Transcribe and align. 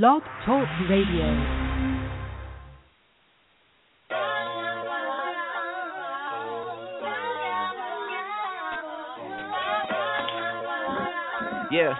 Blog 0.00 0.22
Talk 0.44 0.66
Radio. 0.90 1.22
Yeah. 11.70 11.94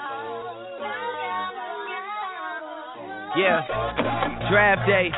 Yeah. 3.36 3.62
Draft 4.50 4.88
day. 4.88 5.10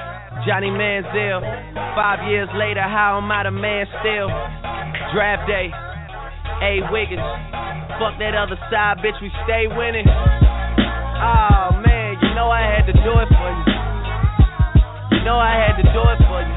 Johnny 0.47 0.69
Manziel. 0.69 1.41
Five 1.97 2.29
years 2.29 2.49
later, 2.55 2.83
how 2.83 3.21
am 3.23 3.33
I 3.33 3.45
the 3.45 3.53
man 3.53 3.87
still? 4.01 4.29
Draft 5.15 5.49
day. 5.49 5.71
A. 6.61 6.93
Wiggins. 6.93 7.21
Fuck 7.99 8.19
that 8.19 8.35
other 8.37 8.61
side, 8.71 8.99
bitch, 8.99 9.23
we 9.23 9.31
stay 9.47 9.65
winning. 9.67 10.05
Oh 10.07 11.66
know 12.37 12.53
I 12.53 12.69
had 12.69 12.85
to 12.85 12.93
do 12.93 13.13
it 13.17 13.29
for 13.33 13.49
you. 13.49 13.65
You 15.17 15.25
know 15.25 15.41
I 15.41 15.57
had 15.57 15.81
to 15.81 15.87
do 15.89 16.03
it 16.05 16.21
for 16.29 16.41
you. 16.45 16.57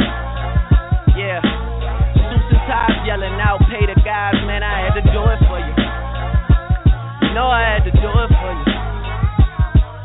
Yeah. 1.15 1.39
Suits 2.19 2.51
and 2.51 2.63
ties 2.67 2.99
yelling 3.07 3.39
out, 3.39 3.63
pay 3.71 3.87
the 3.87 3.95
guys, 4.03 4.35
man, 4.43 4.59
I 4.59 4.83
had 4.83 4.99
to 4.99 5.03
do 5.07 5.21
it 5.31 5.39
for 5.47 5.55
you. 5.55 5.71
You 7.23 7.31
know 7.31 7.47
I 7.47 7.63
had 7.63 7.87
to 7.87 7.95
do 7.95 8.11
it 8.11 8.27
for 8.27 8.51
you. 8.59 8.67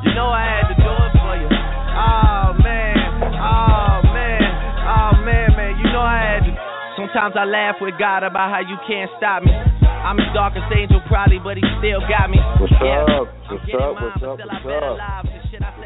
You 0.07 0.15
know 0.15 0.31
I 0.31 0.47
had 0.47 0.71
to 0.71 0.79
do 0.79 0.93
it 0.95 1.12
for 1.19 1.34
you. 1.43 1.51
Oh 1.51 2.55
man, 2.62 2.95
oh 3.34 3.98
man, 4.15 4.47
oh 4.87 5.12
man, 5.27 5.48
man, 5.59 5.75
you 5.83 5.91
know 5.91 6.06
I 6.06 6.39
had 6.39 6.47
to. 6.47 6.55
Sometimes 6.95 7.34
I 7.34 7.51
laugh 7.51 7.83
with 7.83 7.98
God 7.98 8.23
about 8.23 8.47
how 8.55 8.62
you 8.62 8.79
can't 8.87 9.11
stop 9.19 9.43
me. 9.43 9.51
I'm 9.51 10.23
his 10.23 10.31
darkest 10.31 10.70
angel, 10.70 11.03
probably, 11.11 11.43
but 11.43 11.59
he 11.59 11.67
still 11.83 11.98
got 12.06 12.31
me. 12.31 12.39
What's 12.62 12.70
yeah. 12.79 13.11
up? 13.11 13.27
What's 13.51 13.67
up? 13.75 13.98
mine, 13.98 14.15
What's 14.15 14.23
up? 14.23 14.39
What's 14.39 15.27
up? 15.27 15.34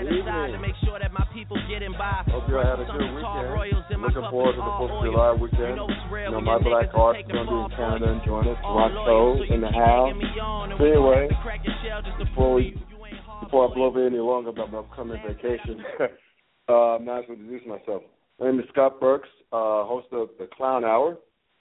Aside 0.09 0.53
to 0.53 0.59
make 0.59 0.75
sure 0.85 0.99
that 0.99 1.13
my 1.13 1.27
people 1.33 1.57
getting 1.69 1.93
by. 1.93 2.25
Hope 2.33 2.49
you 2.49 2.57
all 2.57 2.65
had 2.65 2.81
a 2.81 2.89
good 2.89 3.13
weekend. 3.13 4.03
Looking 4.03 4.27
forward 4.33 4.57
to 4.57 4.63
the 4.65 4.75
Fourth 4.81 4.91
of 4.91 4.99
oil. 4.99 5.05
July 5.05 5.33
weekend. 5.37 5.77
You 5.77 6.31
know, 6.33 6.41
my 6.41 6.59
black 6.59 6.89
arts 6.95 7.21
gonna 7.29 7.45
be 7.45 7.55
in 7.55 7.71
Canada 7.77 8.07
you. 8.07 8.13
and 8.13 8.21
join 8.25 8.49
us. 8.49 8.57
All 8.65 8.89
Toronto 8.89 9.05
loyal, 9.05 9.37
so 9.39 9.45
you 9.45 9.55
in 9.55 9.61
the 9.61 9.73
house. 9.73 10.11
egging 10.11 10.23
me 10.23 10.41
on, 10.41 10.73
and 10.73 10.79
So 10.79 10.85
we 10.85 10.91
anyway, 10.93 11.29
gonna 11.29 11.43
crack 11.43 11.61
your 11.65 11.77
shell 11.85 12.01
just 12.03 12.19
to 12.19 12.25
before 12.25 12.55
we 12.55 12.63
you 12.63 12.81
you 12.89 12.99
ain't 13.07 13.21
hard 13.27 13.45
before 13.45 13.71
I 13.71 13.75
blow 13.75 13.95
any 13.97 14.19
longer 14.19 14.51
about 14.51 14.73
my 14.73 14.79
upcoming 14.79 15.21
vacation, 15.27 15.85
uh, 16.69 16.97
I'm 16.97 17.05
not 17.05 17.27
going 17.27 17.39
to 17.39 17.45
introduce 17.45 17.67
myself. 17.67 18.03
My 18.39 18.47
name 18.47 18.61
is 18.61 18.67
Scott 18.73 19.01
Burks, 19.01 19.29
uh, 19.53 19.85
host 19.85 20.09
of 20.13 20.29
the 20.39 20.49
Clown 20.57 20.85
Hour, 20.85 21.19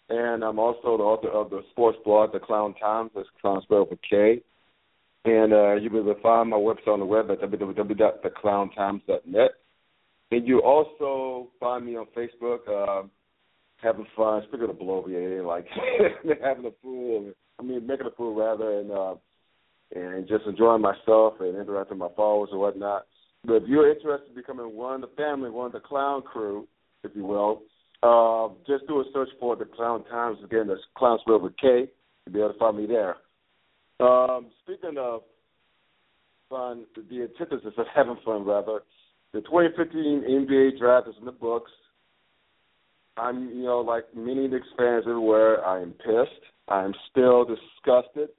and 0.09 0.43
I'm 0.43 0.59
also 0.59 0.97
the 0.97 1.03
author 1.03 1.29
of 1.29 1.49
the 1.49 1.61
sports 1.71 1.97
blog, 2.05 2.33
The 2.33 2.39
Clown 2.39 2.75
Times. 2.75 3.11
That's 3.15 3.27
Clown 3.41 3.61
spelled 3.63 3.89
with 3.89 3.99
K. 4.07 4.41
And 5.25 5.53
uh, 5.53 5.75
you 5.75 5.89
will 5.89 6.15
find 6.21 6.49
my 6.49 6.57
website 6.57 6.87
on 6.87 6.99
the 6.99 7.05
web 7.05 7.31
at 7.31 7.41
www.theclowntimes.net. 7.41 9.51
And 10.31 10.47
you 10.47 10.61
also 10.61 11.49
find 11.59 11.85
me 11.85 11.95
on 11.95 12.07
Facebook, 12.15 12.67
uh, 12.67 13.07
having 13.77 14.07
fun. 14.15 14.43
Speaking 14.47 14.69
of 14.69 14.75
bloviating, 14.75 15.45
like 15.45 15.65
having 16.43 16.65
a 16.65 16.71
fool. 16.81 17.31
I 17.59 17.63
mean, 17.63 17.87
making 17.87 18.07
a 18.07 18.11
fool 18.11 18.35
rather, 18.35 18.79
and 18.79 18.91
uh, 18.91 19.15
and 19.95 20.27
just 20.27 20.45
enjoying 20.45 20.81
myself 20.81 21.35
and 21.39 21.57
interacting 21.57 21.97
with 21.97 22.11
my 22.11 22.15
followers 22.15 22.49
and 22.51 22.59
whatnot. 22.59 23.05
But 23.45 23.55
if 23.55 23.63
you're 23.67 23.89
interested 23.89 24.29
in 24.29 24.35
becoming 24.35 24.75
one 24.75 25.03
of 25.03 25.09
the 25.09 25.15
family, 25.15 25.49
one 25.49 25.67
of 25.67 25.71
the 25.71 25.79
clown 25.79 26.21
crew, 26.21 26.67
if 27.03 27.11
you 27.15 27.25
will, 27.25 27.61
uh, 28.03 28.49
just 28.67 28.85
do 28.87 28.99
a 28.99 29.03
search 29.13 29.29
for 29.39 29.55
the 29.55 29.65
Clown 29.65 30.03
Times. 30.05 30.37
Again, 30.43 30.67
that's 30.67 30.81
Clown 30.97 31.19
spelled 31.21 31.43
with 31.43 31.57
K. 31.57 31.87
You'll 32.25 32.33
be 32.33 32.39
able 32.39 32.53
to 32.53 32.59
find 32.59 32.77
me 32.77 32.85
there. 32.85 33.17
Um, 33.99 34.47
speaking 34.63 34.97
of 34.97 35.21
fun, 36.49 36.85
the 37.09 37.23
antithesis 37.23 37.73
of 37.77 37.85
having 37.93 38.17
fun, 38.23 38.45
rather, 38.45 38.81
the 39.33 39.41
2015 39.41 40.23
NBA 40.27 40.79
draft 40.79 41.07
is 41.07 41.15
in 41.19 41.25
the 41.25 41.31
books. 41.31 41.71
I'm, 43.17 43.49
you 43.49 43.63
know, 43.63 43.79
like 43.79 44.03
many 44.15 44.47
Knicks 44.47 44.67
fans 44.77 45.05
everywhere, 45.07 45.65
I 45.65 45.81
am 45.81 45.91
pissed. 45.91 46.43
I 46.67 46.83
am 46.83 46.93
still 47.11 47.45
disgusted. 47.45 48.29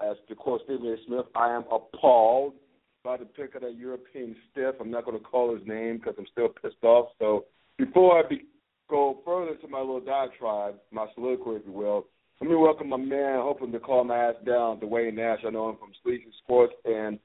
As 0.00 0.16
to 0.28 0.34
quote 0.36 0.60
Stephen 0.64 0.86
A. 0.86 0.96
Smith, 1.06 1.26
I 1.34 1.52
am 1.52 1.64
appalled 1.72 2.54
by 3.02 3.16
the 3.16 3.24
pick 3.24 3.54
of 3.56 3.62
that 3.62 3.76
European 3.76 4.36
stiff. 4.52 4.76
I'm 4.80 4.90
not 4.90 5.04
going 5.04 5.18
to 5.18 5.24
call 5.24 5.56
his 5.56 5.66
name 5.66 5.96
because 5.96 6.14
I'm 6.18 6.26
still 6.30 6.48
pissed 6.48 6.84
off. 6.84 7.08
So 7.18 7.46
before 7.78 8.24
I 8.24 8.28
be, 8.28 8.42
go 8.88 9.18
further 9.24 9.56
to 9.56 9.68
my 9.68 9.80
little 9.80 10.00
diatribe, 10.00 10.76
my 10.92 11.06
soliloquy, 11.14 11.56
if 11.56 11.62
you 11.66 11.72
will, 11.72 12.06
let 12.40 12.50
me 12.50 12.56
welcome 12.56 12.88
my 12.88 12.96
man, 12.96 13.40
hoping 13.42 13.72
to 13.72 13.80
call 13.80 14.04
my 14.04 14.16
ass 14.16 14.34
down, 14.46 14.78
Duane 14.78 15.16
Nash. 15.16 15.40
I 15.46 15.50
know 15.50 15.70
him 15.70 15.76
from 15.78 15.92
Sleepy 16.02 16.30
Sports 16.44 16.74
and 16.84 17.18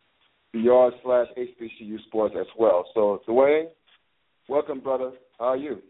the 0.54 0.60
Yard 0.60 0.94
slash 1.04 1.28
HBCU 1.38 2.04
Sports 2.08 2.36
as 2.40 2.48
well. 2.58 2.86
So, 2.94 3.22
Dwayne, 3.28 3.68
welcome, 4.50 4.80
brother. 4.80 5.12
How 5.38 5.46
are 5.46 5.58
you? 5.58 5.82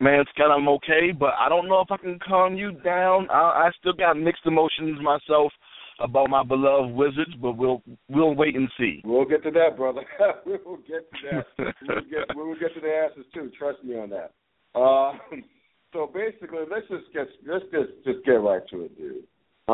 Man, 0.00 0.24
Scott, 0.34 0.50
I'm 0.50 0.68
okay, 0.68 1.12
but 1.18 1.34
I 1.38 1.48
don't 1.48 1.68
know 1.68 1.80
if 1.80 1.90
I 1.90 1.96
can 1.96 2.18
calm 2.26 2.54
you 2.54 2.72
down. 2.82 3.28
I, 3.30 3.66
I 3.66 3.70
still 3.80 3.92
got 3.92 4.16
mixed 4.16 4.46
emotions 4.46 4.98
myself 5.02 5.52
about 6.00 6.30
my 6.30 6.44
beloved 6.44 6.94
Wizards, 6.94 7.34
but 7.42 7.56
we'll 7.56 7.82
we'll 8.08 8.34
wait 8.34 8.54
and 8.54 8.70
see. 8.78 9.02
We'll 9.04 9.24
get 9.24 9.42
to 9.42 9.50
that, 9.50 9.76
brother. 9.76 10.02
we 10.46 10.52
will 10.64 10.76
get 10.76 11.10
to 11.10 11.16
that. 11.32 11.46
we 11.58 11.94
will 11.94 12.02
get 12.02 12.36
we 12.36 12.42
will 12.42 12.54
get 12.54 12.72
to 12.74 12.80
the 12.80 12.88
answers 12.88 13.26
too. 13.34 13.50
Trust 13.58 13.82
me 13.82 13.96
on 13.96 14.10
that. 14.10 14.32
Uh, 14.74 15.18
so 15.92 16.10
basically, 16.12 16.60
let's 16.70 16.86
just 16.88 17.12
get 17.12 17.28
let's 17.46 17.64
just 17.72 18.04
just 18.04 18.24
get 18.24 18.32
right 18.32 18.62
to 18.70 18.82
it, 18.82 18.96
dude. 18.96 19.24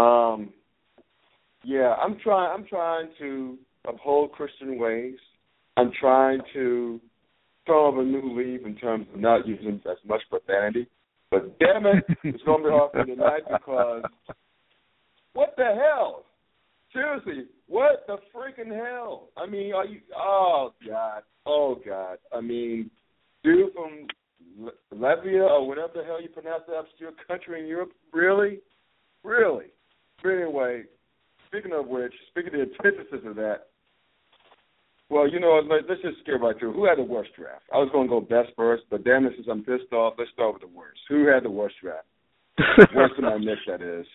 Um, 0.01 0.53
yeah, 1.65 1.95
I'm 1.95 2.19
trying. 2.23 2.51
I'm 2.53 2.67
trying 2.67 3.09
to 3.19 3.59
uphold 3.87 4.33
Christian 4.33 4.79
ways. 4.79 5.17
I'm 5.77 5.91
trying 6.01 6.41
to 6.53 7.01
throw 7.67 7.89
up 7.89 7.99
a 7.99 8.03
new 8.03 8.39
leaf 8.39 8.65
in 8.65 8.77
terms 8.77 9.07
of 9.13 9.21
not 9.21 9.47
using 9.47 9.81
as 9.91 9.97
much 10.07 10.21
profanity. 10.31 10.87
But 11.31 11.59
damn 11.59 11.87
it, 11.87 12.05
it's 12.25 12.43
going 12.45 12.63
to 12.63 12.69
be 12.69 12.75
hard 12.75 12.93
for 12.93 13.05
tonight 13.05 13.43
because 13.51 14.03
what 15.33 15.55
the 15.57 15.75
hell? 15.75 16.25
Seriously, 16.93 17.47
what 17.67 18.05
the 18.07 18.19
freaking 18.33 18.73
hell? 18.73 19.31
I 19.37 19.47
mean, 19.47 19.75
are 19.75 19.85
you? 19.85 20.01
Oh 20.17 20.73
God, 20.87 21.23
oh 21.45 21.81
God. 21.85 22.19
I 22.33 22.41
mean, 22.41 22.91
dude 23.43 23.73
from 23.73 24.07
Latvia 24.95 25.49
or 25.49 25.67
whatever 25.67 25.93
the 25.97 26.05
hell 26.05 26.23
you 26.23 26.29
pronounce 26.29 26.63
that 26.69 26.79
obscure 26.79 27.13
country 27.27 27.61
in 27.61 27.67
Europe. 27.67 27.93
Really, 28.13 28.61
really. 29.23 29.67
But 30.23 30.31
anyway, 30.31 30.85
speaking 31.49 31.73
of 31.73 31.87
which, 31.89 32.13
speaking 32.31 32.61
of 32.61 32.69
the 32.69 32.75
antithesis 32.75 33.21
of 33.27 33.37
that, 33.37 33.67
well, 35.11 35.29
you 35.29 35.39
know, 35.39 35.61
let, 35.69 35.89
let's 35.89 36.03
just 36.03 36.25
get 36.25 36.41
right 36.41 36.59
to 36.61 36.71
it. 36.71 36.75
Who 36.75 36.87
had 36.87 36.99
the 36.99 37.03
worst 37.03 37.31
draft? 37.37 37.65
I 37.73 37.79
was 37.79 37.89
going 37.93 38.09
to 38.09 38.11
go 38.11 38.21
best 38.21 38.55
first, 38.57 38.85
but 38.91 39.05
damn 39.05 39.27
it, 39.27 39.33
since 39.37 39.47
I'm 39.51 39.63
pissed 39.63 39.93
off, 39.93 40.15
let's 40.19 40.31
start 40.33 40.55
with 40.55 40.63
the 40.63 40.77
worst. 40.77 41.01
Who 41.09 41.27
had 41.27 41.45
the 41.45 41.51
worst 41.51 41.77
draft? 41.83 42.07
worst 42.95 43.15
than 43.17 43.27
I 43.27 43.37
missed, 43.37 43.67
that 43.69 43.83
is. 43.83 44.07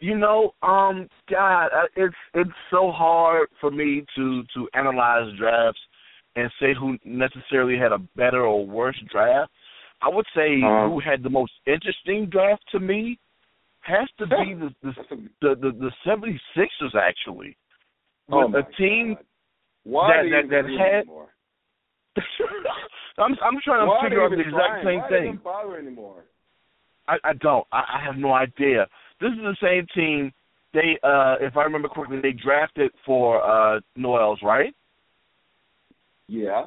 You 0.00 0.16
know, 0.16 0.54
um, 0.62 1.08
God, 1.28 1.70
it's 1.96 2.14
it's 2.32 2.50
so 2.70 2.92
hard 2.92 3.48
for 3.60 3.70
me 3.72 4.04
to 4.14 4.42
to 4.54 4.68
analyze 4.74 5.32
drafts 5.36 5.80
and 6.36 6.50
say 6.60 6.74
who 6.78 6.96
necessarily 7.04 7.76
had 7.78 7.92
a 7.92 7.98
better 8.16 8.42
or 8.44 8.66
worse 8.66 8.98
draft. 9.10 9.50
I 10.02 10.08
would 10.08 10.26
say 10.34 10.62
Uh-huh. 10.62 10.88
who 10.88 11.00
had 11.00 11.22
the 11.22 11.30
most 11.30 11.52
interesting 11.66 12.26
draft 12.26 12.62
to 12.72 12.78
me 12.80 13.18
has 13.80 14.08
to 14.18 14.26
be 14.26 14.54
the 14.54 14.74
the 14.82 14.92
the, 15.40 15.54
the, 15.56 15.70
the 15.72 15.92
76ers 16.06 16.94
actually. 16.94 17.56
oh 18.30 18.46
With 18.46 18.66
a 18.66 18.72
team 18.76 19.14
God. 19.14 19.24
Why 19.84 20.22
that- 20.22 20.30
that- 20.30 20.50
that 20.50 20.70
had- 20.78 20.94
anymore? 21.06 21.28
I'm 23.18 23.34
I'm 23.42 23.58
trying 23.64 23.80
to 23.84 23.86
Why 23.86 24.02
figure 24.04 24.22
out 24.24 24.30
the 24.30 24.40
exact 24.40 24.54
try? 24.54 24.84
same 24.84 25.00
Why 25.00 25.08
thing. 25.08 25.40
bother 25.42 25.76
anymore? 25.78 26.24
I, 27.08 27.16
I 27.24 27.32
don't. 27.34 27.66
I, 27.72 27.78
I 27.98 28.04
have 28.04 28.16
no 28.16 28.32
idea. 28.32 28.86
This 29.20 29.30
is 29.32 29.38
the 29.38 29.56
same 29.62 29.86
team. 29.94 30.32
They, 30.74 30.98
uh, 31.02 31.36
if 31.40 31.56
I 31.56 31.62
remember 31.62 31.88
correctly, 31.88 32.20
they 32.20 32.32
drafted 32.32 32.90
for 33.06 33.42
uh 33.42 33.80
Noel's, 33.96 34.40
right? 34.42 34.74
Yeah. 36.28 36.66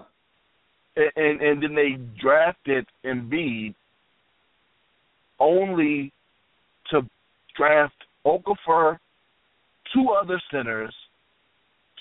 And, 0.95 1.11
and 1.15 1.41
and 1.41 1.63
then 1.63 1.75
they 1.75 1.97
drafted 2.19 2.85
Embiid 3.05 3.73
only 5.39 6.11
to 6.89 7.01
draft 7.55 7.93
Okafor, 8.25 8.97
two 9.93 10.09
other 10.09 10.39
centers, 10.51 10.93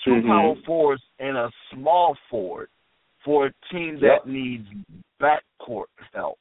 2 0.03 0.11
Mhm. 0.11 0.27
power 0.27 0.55
forwards, 0.65 1.03
and 1.19 1.37
a 1.37 1.49
small 1.71 2.17
forward 2.29 2.69
for 3.23 3.47
a 3.47 3.53
team 3.71 3.97
Yep. 3.97 4.23
that 4.25 4.29
needs 4.29 4.67
backcourt 5.19 5.85
help. 6.13 6.37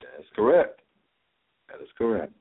That's 0.00 0.28
correct. 0.34 0.80
That 1.68 1.80
is 1.80 1.88
correct. 1.98 2.32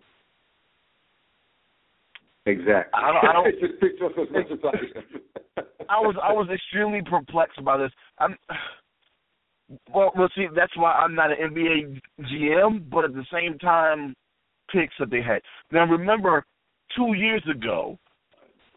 Exactly. 2.46 2.92
I 2.94 3.12
don't- 3.12 3.26
I 3.30 3.34
don't- 3.34 3.60
just 3.60 3.80
picks 3.80 4.02
as 4.02 4.30
much 4.32 4.52
as 4.52 4.60
I 4.64 5.04
I 5.90 6.00
was 6.00 6.16
I 6.22 6.32
was 6.34 6.48
extremely 6.54 7.02
perplexed 7.02 7.64
by 7.64 7.78
this. 7.78 7.92
I'm 8.18 8.36
well, 9.94 10.12
well, 10.16 10.30
see, 10.36 10.48
that's 10.56 10.76
why 10.78 10.94
I'm 10.94 11.16
not 11.16 11.32
an 11.32 11.38
NBA 11.54 12.02
GM, 12.22 12.90
but 12.90 13.06
at 13.06 13.14
the 13.14 13.26
same 13.32 13.58
time, 13.60 14.16
picks 14.72 14.94
that 15.00 15.10
they 15.12 15.22
had. 15.22 15.42
Now, 15.72 15.86
remember, 15.86 16.44
two 16.96 17.14
years 17.16 17.44
ago, 17.50 17.98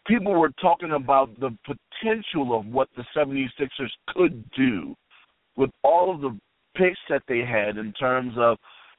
people 0.07 0.35
were 0.35 0.53
talking 0.61 0.93
about 0.93 1.39
the 1.41 1.57
potential 1.65 2.59
of 2.59 2.67
what 2.67 2.89
the 2.97 3.05
76ers 3.17 3.91
could 4.09 4.45
do 4.53 4.95
with 5.57 5.71
all 5.83 6.15
of 6.15 6.21
the 6.21 6.39
picks 6.77 6.99
that 7.09 7.23
they 7.29 7.41
had 7.41 7.77
in 7.77 7.93
terms 7.95 8.35
of 8.37 8.59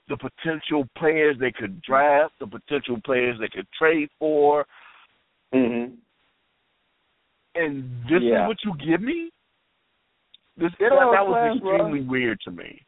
the 0.10 0.18
potential 0.18 0.86
players 0.98 1.38
they 1.40 1.52
could 1.52 1.82
draft, 1.82 2.34
the 2.40 2.48
potential 2.48 3.00
players 3.06 3.38
they 3.40 3.50
could 3.50 3.68
trade 3.78 4.10
for. 4.20 4.66
Mhm. 5.54 5.98
And 7.56 7.84
this 8.10 8.22
Yeah. 8.22 8.44
is 8.44 8.48
what 8.48 8.58
you 8.64 8.74
give 8.78 9.02
me? 9.02 9.32
This 10.58 10.72
that, 10.80 10.90
that 10.90 11.26
was 11.28 11.34
plans, 11.34 11.60
bro. 11.62 11.76
extremely 11.76 12.02
weird 12.02 12.40
to 12.42 12.52
me. 12.52 12.86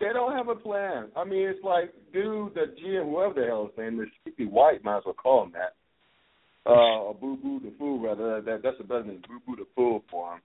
They 0.00 0.12
don't 0.12 0.32
have 0.36 0.48
a 0.48 0.54
plan. 0.54 1.10
I 1.16 1.24
mean, 1.24 1.48
it's 1.48 1.62
like, 1.64 1.92
dude, 2.12 2.54
the 2.54 2.74
GM, 2.80 3.10
whoever 3.10 3.34
the 3.34 3.46
hell 3.46 3.66
his 3.66 3.76
name 3.76 4.00
is, 4.00 4.08
Sleepy 4.22 4.46
White, 4.46 4.84
might 4.84 4.98
as 4.98 5.04
well 5.04 5.14
call 5.14 5.44
him 5.44 5.52
that. 5.52 5.74
Uh, 6.64 7.00
or 7.00 7.14
Boo 7.14 7.36
Boo 7.36 7.60
the 7.60 7.72
Fool, 7.78 7.98
rather. 8.00 8.40
That, 8.40 8.62
that's 8.62 8.76
a 8.80 8.84
better 8.84 9.02
than 9.02 9.22
Boo 9.26 9.40
Boo 9.46 9.56
the 9.56 9.66
Fool 9.74 10.04
for 10.10 10.34
him. 10.34 10.40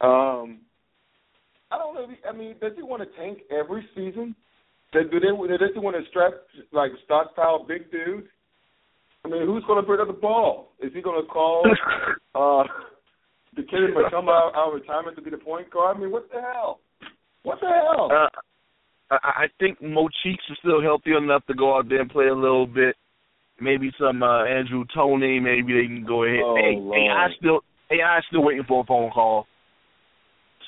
Um, 0.00 0.58
I 1.70 1.78
don't 1.78 1.94
really. 1.94 2.18
I 2.28 2.32
mean, 2.32 2.56
does 2.60 2.72
he 2.76 2.82
want 2.82 3.02
to 3.02 3.16
tank 3.16 3.38
every 3.50 3.86
season? 3.94 4.34
Do 4.92 5.02
do 5.08 5.20
they? 5.20 5.56
Does 5.56 5.70
he 5.74 5.80
want 5.80 5.96
to 5.96 6.08
strap 6.10 6.32
like 6.72 6.92
stockpile 7.04 7.64
big 7.66 7.90
dudes? 7.90 8.28
I 9.26 9.28
mean, 9.28 9.46
who's 9.46 9.64
going 9.66 9.82
to 9.82 9.86
bring 9.86 10.00
up 10.00 10.06
the 10.06 10.12
ball? 10.12 10.72
Is 10.80 10.92
he 10.94 11.02
going 11.02 11.20
to 11.20 11.28
call 11.28 11.62
uh, 12.34 12.62
the 13.56 13.62
kid 13.62 13.90
in 13.90 13.94
come 14.10 14.28
out, 14.28 14.52
out 14.54 14.68
of 14.68 14.74
retirement 14.74 15.16
to 15.16 15.22
be 15.22 15.30
the 15.30 15.38
point 15.38 15.70
guard? 15.70 15.96
I 15.96 16.00
mean, 16.00 16.12
what 16.12 16.28
the 16.32 16.40
hell? 16.40 16.78
What 17.42 17.58
the 17.60 17.66
hell? 17.66 18.08
Uh, 18.12 18.28
I, 19.10 19.44
I 19.44 19.46
think 19.58 19.82
Mo 19.82 20.08
Cheeks 20.22 20.44
is 20.48 20.56
still 20.60 20.80
healthy 20.80 21.12
enough 21.12 21.44
to 21.46 21.54
go 21.54 21.76
out 21.76 21.88
there 21.88 22.00
and 22.00 22.10
play 22.10 22.26
a 22.26 22.34
little 22.34 22.66
bit. 22.66 22.94
Maybe 23.60 23.90
some 23.98 24.22
uh, 24.22 24.44
Andrew 24.44 24.84
Toney. 24.94 25.40
Maybe 25.40 25.72
they 25.72 25.86
can 25.86 26.04
go 26.06 26.24
ahead. 26.24 26.40
Oh, 26.44 26.56
hey, 26.56 26.76
Lord. 26.78 26.98
AI 26.98 27.28
still 27.38 27.60
I 27.90 28.20
still 28.28 28.44
waiting 28.44 28.64
for 28.68 28.82
a 28.82 28.84
phone 28.84 29.10
call. 29.10 29.46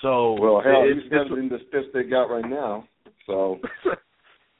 So 0.02 0.36
Well, 0.40 0.62
hell, 0.64 0.84
it's, 0.84 1.02
he's 1.02 1.10
than 1.10 1.48
the 1.48 1.58
stiffs 1.68 1.88
they 1.92 2.04
got 2.04 2.24
right 2.24 2.48
now. 2.48 2.86
So, 3.26 3.58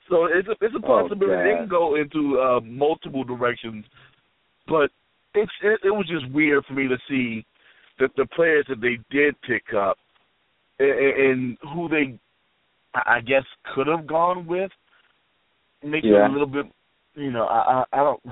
so 0.09 0.25
it's 0.27 0.49
a 0.49 0.53
it's 0.61 0.75
a 0.75 0.79
Oh, 0.85 1.03
possibility. 1.03 1.51
They 1.51 1.57
can 1.57 1.69
go 1.69 1.97
into 1.97 2.41
uh, 2.41 2.61
multiple 2.61 3.25
directions, 3.25 3.85
but 4.67 4.91
it's 5.35 5.53
it, 5.63 5.81
it 5.85 5.91
was 5.91 6.07
just 6.09 6.31
weird 6.33 6.65
for 6.67 6.75
me 6.75 6.89
to 6.89 6.97
see 7.09 7.45
that 7.99 8.11
the 8.17 8.27
players 8.35 8.65
that 8.69 8.81
they 8.81 8.99
did 9.11 9.35
pick 9.43 9.75
up 9.75 9.99
and, 10.79 10.91
and 10.91 11.59
who 11.75 11.89
they 11.89 12.19
I 12.95 13.21
guess 13.21 13.45
could 13.75 13.87
have 13.87 14.07
gone 14.07 14.47
with 14.47 14.71
makes 15.85 16.07
Yeah. 16.07 16.25
it 16.25 16.31
a 16.31 16.33
little 16.33 16.47
bit 16.47 16.67
you 17.15 17.31
know 17.31 17.45
I 17.45 17.85
I, 17.93 18.01
I 18.01 18.05
don't 18.05 18.23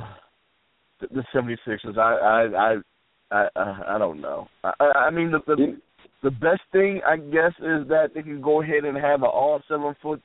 the, 1.00 1.08
the 1.08 1.24
76ers 1.34 1.98
I 1.98 2.14
I 2.14 2.72
I 2.72 3.48
I 3.56 3.94
I, 3.94 3.98
don't 3.98 4.20
know. 4.20 4.48
I 4.64 4.72
I 4.80 4.84
I 5.06 5.10
mean 5.10 5.30
the, 5.30 5.40
the 5.46 5.76
the 6.22 6.30
best 6.30 6.62
thing 6.72 7.00
I 7.06 7.16
guess 7.16 7.52
is 7.58 7.86
that 7.88 8.12
they 8.14 8.22
can 8.22 8.40
go 8.40 8.62
ahead 8.62 8.84
and 8.84 8.96
have 8.96 9.22
an 9.22 9.28
all 9.28 9.60
seven 9.68 9.94
foot 10.00 10.22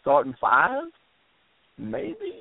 starting 0.00 0.34
five. 0.40 0.84
Maybe. 1.78 2.32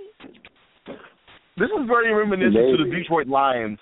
This 1.57 1.69
is 1.69 1.87
very 1.87 2.13
reminiscent 2.13 2.77
to 2.77 2.83
the 2.83 2.89
Detroit 2.95 3.27
Lions 3.27 3.79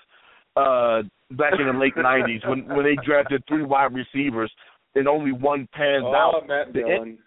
uh 0.56 1.02
back 1.32 1.54
in 1.58 1.66
the 1.66 1.78
late 1.78 1.94
nineties 1.96 2.40
when 2.46 2.66
when 2.68 2.84
they 2.84 2.96
drafted 3.04 3.42
three 3.48 3.64
wide 3.64 3.92
receivers 3.92 4.52
and 4.94 5.08
only 5.08 5.32
one 5.32 5.68
pans 5.72 6.04
oh, 6.06 6.14
out. 6.14 6.46
Matt 6.46 6.72
The- 6.72 6.80
Dillon. 6.80 7.18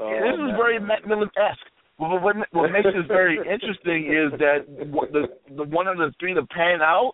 Oh, 0.00 0.10
this 0.10 0.34
is 0.34 0.40
Matt 0.40 0.56
very 0.58 0.74
Dillon. 0.74 0.88
Matt 0.88 1.06
Millen 1.06 1.30
esque. 1.36 1.70
What, 1.96 2.22
what, 2.22 2.36
what 2.50 2.72
makes 2.72 2.86
this 2.86 3.06
very 3.06 3.36
interesting 3.52 4.06
is 4.10 4.38
that 4.40 4.66
the 4.66 5.28
the 5.56 5.62
one 5.64 5.86
of 5.86 5.96
the 5.98 6.12
three 6.18 6.34
to 6.34 6.42
pan 6.46 6.82
out 6.82 7.12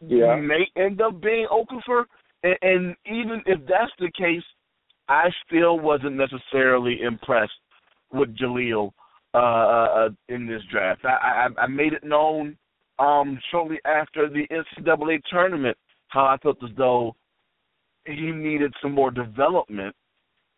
Yeah. 0.00 0.36
may 0.36 0.66
end 0.76 1.02
up 1.02 1.20
being 1.20 1.46
Okafor, 1.52 2.04
and, 2.42 2.56
and 2.62 2.96
even 3.04 3.42
if 3.44 3.60
that's 3.68 3.92
the 3.98 4.10
case, 4.16 4.42
I 5.08 5.28
still 5.46 5.78
wasn't 5.78 6.16
necessarily 6.16 7.02
impressed 7.02 7.52
with 8.12 8.36
Jahlil 8.36 8.90
uh, 9.34 9.38
uh, 9.38 10.08
in 10.28 10.46
this 10.46 10.62
draft. 10.70 11.04
I, 11.04 11.48
I, 11.58 11.62
I 11.62 11.66
made 11.66 11.92
it 11.92 12.04
known 12.04 12.56
um, 12.98 13.38
shortly 13.50 13.78
after 13.84 14.28
the 14.28 14.46
NCAA 14.50 15.20
tournament 15.30 15.76
how 16.08 16.24
I 16.24 16.36
felt 16.42 16.58
as 16.64 16.70
though 16.76 17.14
he 18.06 18.30
needed 18.30 18.72
some 18.80 18.92
more 18.92 19.10
development, 19.10 19.94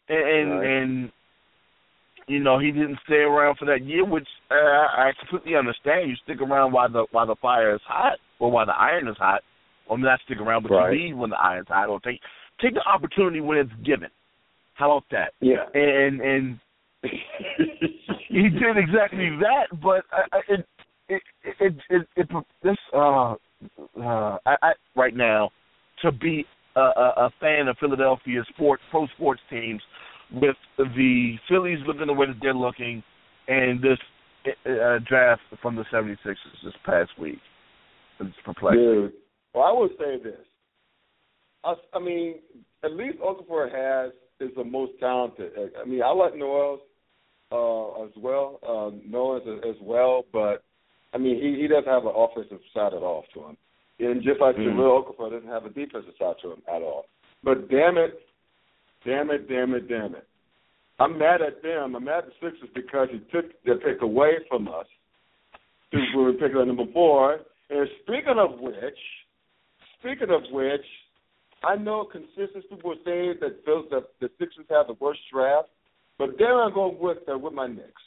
and 0.09 0.19
and, 0.29 0.51
Right. 0.51 0.67
and 0.67 1.13
you 2.27 2.39
know 2.39 2.59
he 2.59 2.71
didn't 2.71 2.99
stay 3.05 3.17
around 3.17 3.57
for 3.57 3.65
that 3.65 3.85
year, 3.85 4.05
which 4.05 4.29
uh, 4.51 4.55
I 4.55 5.13
completely 5.19 5.57
understand. 5.57 6.11
You 6.11 6.17
stick 6.23 6.41
around 6.41 6.73
while 6.73 6.91
the 6.91 7.07
while 7.11 7.27
the 7.27 7.37
fire 7.37 7.75
is 7.75 7.81
hot, 7.87 8.19
or 8.39 8.51
while 8.51 8.67
the 8.67 8.77
iron 8.79 9.09
is 9.09 9.17
hot. 9.19 9.43
Or 9.87 9.97
not 9.97 10.21
stick 10.27 10.39
around, 10.39 10.65
but 10.65 10.73
Right. 10.73 10.93
you 10.93 11.07
leave 11.09 11.17
when 11.17 11.31
the 11.31 11.41
iron's 11.41 11.69
hot, 11.69 11.89
or 11.89 11.99
take 12.01 12.21
take 12.61 12.75
the 12.75 12.87
opportunity 12.87 13.41
when 13.41 13.57
it's 13.57 13.73
given. 13.85 14.11
How 14.79 14.93
about 14.93 15.05
that? 15.11 15.33
Yeah. 15.41 15.65
And 15.75 16.21
and 16.21 16.61
he 17.03 18.43
did 18.43 18.77
exactly 18.77 19.29
that, 19.41 19.67
but 19.83 20.05
I, 20.13 20.37
I, 20.37 20.41
it, 20.49 20.67
it 21.09 21.23
it 21.59 21.75
it 21.91 22.07
it 22.17 22.29
this 22.63 22.77
uh 22.95 23.35
uh 24.01 24.39
I, 24.47 24.57
I 24.63 24.73
right 24.95 25.15
now 25.15 25.51
to 26.03 26.13
be 26.13 26.45
a, 26.77 26.81
a, 26.81 27.13
a 27.17 27.31
fan 27.41 27.67
of 27.67 27.77
Philadelphia 27.79 28.43
sports 28.51 28.83
pro 28.91 29.09
sports 29.09 29.41
teams 29.51 29.83
with 30.33 30.57
the 30.79 31.35
Phillies 31.49 31.79
looking 31.87 32.07
the 32.07 32.13
way 32.13 32.27
that 32.27 32.37
they're 32.41 32.55
looking 32.55 33.03
and 33.49 33.83
this 33.83 33.99
uh, 34.65 34.99
draft 35.09 35.43
from 35.61 35.75
the 35.75 35.85
76ers 35.93 36.37
this 36.65 36.75
past 36.85 37.11
week. 37.19 37.39
It's 38.21 38.31
perplexing. 38.45 38.81
Dude, 38.81 39.13
well, 39.55 39.65
I 39.65 39.73
would 39.73 39.91
say 39.99 40.23
this. 40.23 40.45
I, 41.65 41.75
I 41.95 41.99
mean, 41.99 42.37
at 42.85 42.93
least 42.93 43.19
Okafor 43.19 43.73
has 43.73 44.13
is 44.41 44.51
the 44.57 44.65
most 44.65 44.93
talented. 45.01 45.53
I 45.81 45.85
mean, 45.87 46.03
I 46.03 46.11
like 46.11 46.37
Noel 46.37 46.81
uh, 47.51 48.05
as 48.05 48.11
well, 48.17 48.61
uh, 48.63 48.97
Noel 49.09 49.37
as, 49.39 49.71
as 49.71 49.77
well, 49.83 50.25
but 50.33 50.63
I 51.15 51.19
mean, 51.19 51.41
he, 51.41 51.63
he 51.63 51.69
doesn't 51.69 51.87
have 51.87 52.05
an 52.05 52.13
offensive 52.15 52.61
side 52.75 52.93
at 52.95 53.03
all 53.03 53.25
to 53.35 53.41
him, 53.41 53.57
and 54.01 54.23
just 54.23 54.41
like 54.41 54.57
Mm. 54.57 54.77
Jahlil 54.77 55.05
Okafor 55.05 55.31
doesn't 55.33 55.49
have 55.49 55.65
a 55.65 55.71
defensive 55.71 56.15
side 56.19 56.37
to 56.43 56.53
him 56.53 56.63
at 56.69 56.83
all. 56.83 57.07
But 57.43 57.71
damn 57.71 57.97
it, 57.97 58.21
damn 59.05 59.31
it, 59.31 59.49
damn 59.49 59.75
it, 59.75 59.89
damn 59.89 60.15
it. 60.15 60.27
I'm 61.01 61.17
mad 61.19 61.41
at 61.43 61.63
them. 61.63 61.95
I'm 61.95 62.05
mad 62.05 62.25
at 62.25 62.27
the 62.27 62.51
Sixers 62.51 62.71
because 62.75 63.09
he 63.13 63.19
took 63.31 63.47
their 63.65 63.79
pick 63.79 64.03
away 64.03 64.33
from 64.49 64.69
us. 64.69 64.87
We 65.93 66.01
were 66.17 66.33
picking 66.33 66.59
at 66.61 66.67
number 66.67 66.85
four. 66.93 67.39
And 67.71 67.89
speaking 68.03 68.37
of 68.37 68.59
which, 68.61 68.99
speaking 70.01 70.31
of 70.31 70.43
which, 70.51 70.85
I 71.65 71.77
know 71.77 72.05
consensus 72.05 72.65
people 72.71 72.93
are 72.93 73.05
saying 73.05 73.35
that 73.41 73.65
that 73.65 74.05
the 74.21 74.31
Sixers 74.39 74.67
have 74.71 74.87
the 74.87 74.95
worst 75.01 75.21
draft, 75.33 75.69
but 76.19 76.31
there 76.39 76.61
I'm 76.63 76.73
going 76.73 76.99
with 76.99 77.19
uh, 77.33 77.39
with 77.39 77.53
my 77.53 77.67
Knicks. 77.67 78.03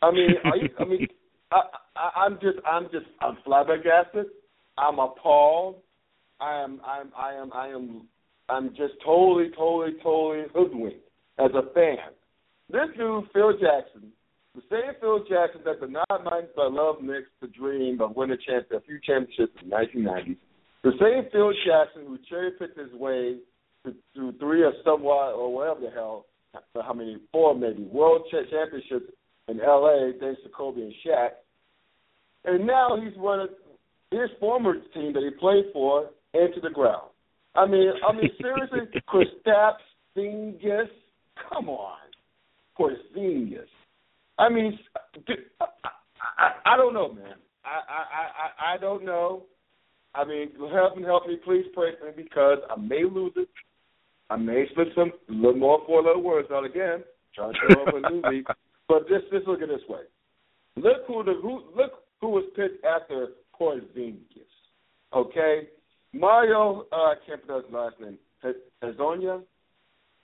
I 0.00 0.10
mean, 0.10 0.30
are 0.44 0.56
you, 0.56 0.68
I 0.78 0.84
mean, 0.84 1.06
I, 1.52 1.60
I, 1.96 2.20
I'm 2.24 2.34
just, 2.34 2.58
I'm 2.66 2.84
just, 2.84 3.06
I'm 3.20 3.38
flabbergasted. 3.44 4.26
I'm 4.78 4.98
appalled. 4.98 5.76
I 6.40 6.60
am, 6.62 6.80
I'm, 6.84 7.12
I 7.16 7.34
am, 7.34 7.52
I 7.52 7.68
am, 7.68 8.08
I'm 8.48 8.70
just 8.70 8.94
totally, 9.04 9.50
totally, 9.56 9.92
totally 10.02 10.46
hoodwinked 10.54 11.06
as 11.38 11.50
a 11.54 11.72
fan. 11.72 11.98
This 12.70 12.88
dude, 12.96 13.24
Phil 13.32 13.52
Jackson, 13.52 14.10
the 14.54 14.62
same 14.70 14.94
Phil 15.00 15.20
Jackson 15.28 15.60
that 15.64 15.80
the 15.80 15.86
minds 15.86 16.50
that 16.56 16.72
love 16.72 16.96
Knicks 17.02 17.28
to 17.40 17.48
dream 17.48 18.00
of 18.00 18.16
winning 18.16 18.38
a, 18.42 18.50
champ- 18.50 18.70
a 18.72 18.80
few 18.80 18.98
championships 19.04 19.52
in 19.62 19.70
the 19.70 19.76
1990s. 19.76 20.36
The 20.82 20.92
same 21.00 21.30
Phil 21.30 21.52
Jackson 21.66 22.02
who 22.06 22.18
cherry 22.28 22.50
picked 22.52 22.78
his 22.78 22.92
way 22.92 23.36
to, 23.84 23.94
to 24.16 24.38
three 24.38 24.62
or 24.62 24.72
somewhat 24.84 25.34
or 25.34 25.52
whatever 25.52 25.80
the 25.80 25.90
hell, 25.90 26.26
how 26.74 26.92
many, 26.92 27.18
four 27.30 27.54
maybe, 27.54 27.84
world 27.84 28.22
cha- 28.30 28.50
championships 28.50 29.12
in 29.48 29.60
L.A. 29.60 30.12
thanks 30.20 30.40
to 30.42 30.48
Kobe 30.48 30.80
and 30.80 30.94
Shaq. 31.06 31.30
And 32.44 32.66
now 32.66 32.98
he's 33.00 33.12
running 33.16 33.48
his 34.10 34.28
former 34.40 34.74
team 34.94 35.12
that 35.12 35.22
he 35.22 35.30
played 35.38 35.66
for 35.72 36.10
into 36.34 36.60
the 36.60 36.70
ground. 36.70 37.10
I 37.54 37.66
mean, 37.66 37.92
I 38.06 38.12
mean 38.12 38.30
seriously, 38.40 38.80
Kristaps 39.08 39.76
Porzingis, 40.16 40.88
come 41.50 41.68
on, 41.68 41.98
Porzingis. 42.78 43.66
I 44.38 44.48
mean, 44.48 44.78
i 46.38 46.50
i 46.66 46.76
don't 46.76 46.94
know, 46.94 47.12
man. 47.12 47.34
I, 47.64 47.80
I, 47.88 48.72
I, 48.72 48.74
I 48.74 48.78
don't 48.78 49.04
know. 49.04 49.44
I 50.14 50.24
mean, 50.24 50.50
help 50.72 50.96
me, 50.96 51.04
help 51.04 51.26
me, 51.26 51.36
please 51.42 51.64
pray 51.74 51.92
for 51.98 52.06
me 52.06 52.12
because 52.16 52.58
I 52.70 52.78
may 52.78 53.04
lose 53.04 53.32
it. 53.36 53.48
I 54.28 54.36
may 54.36 54.64
slip 54.74 54.88
some 54.94 55.12
little 55.28 55.56
more 55.56 55.82
four 55.86 56.02
little 56.02 56.22
words 56.22 56.48
out 56.52 56.64
again, 56.64 57.02
trying 57.34 57.52
to 57.52 57.58
show 57.58 57.82
up 57.82 57.94
a 57.94 58.00
newbie. 58.00 58.44
But 58.88 59.08
just, 59.08 59.30
just 59.32 59.46
look 59.46 59.62
at 59.62 59.68
this 59.68 59.80
way. 59.88 60.00
Look 60.76 61.06
who 61.06 61.22
the 61.24 61.34
who 61.40 61.62
look 61.74 61.92
who 62.20 62.28
was 62.28 62.44
picked 62.54 62.84
after 62.84 63.28
Porzingis. 63.58 64.20
Okay, 65.14 65.68
Mario. 66.12 66.86
Uh, 66.92 66.96
I 66.96 67.14
can't 67.26 67.46
pronounce 67.46 67.66
his 67.66 67.74
last 67.74 67.94
name. 68.00 68.18
Azonia, 68.82 69.40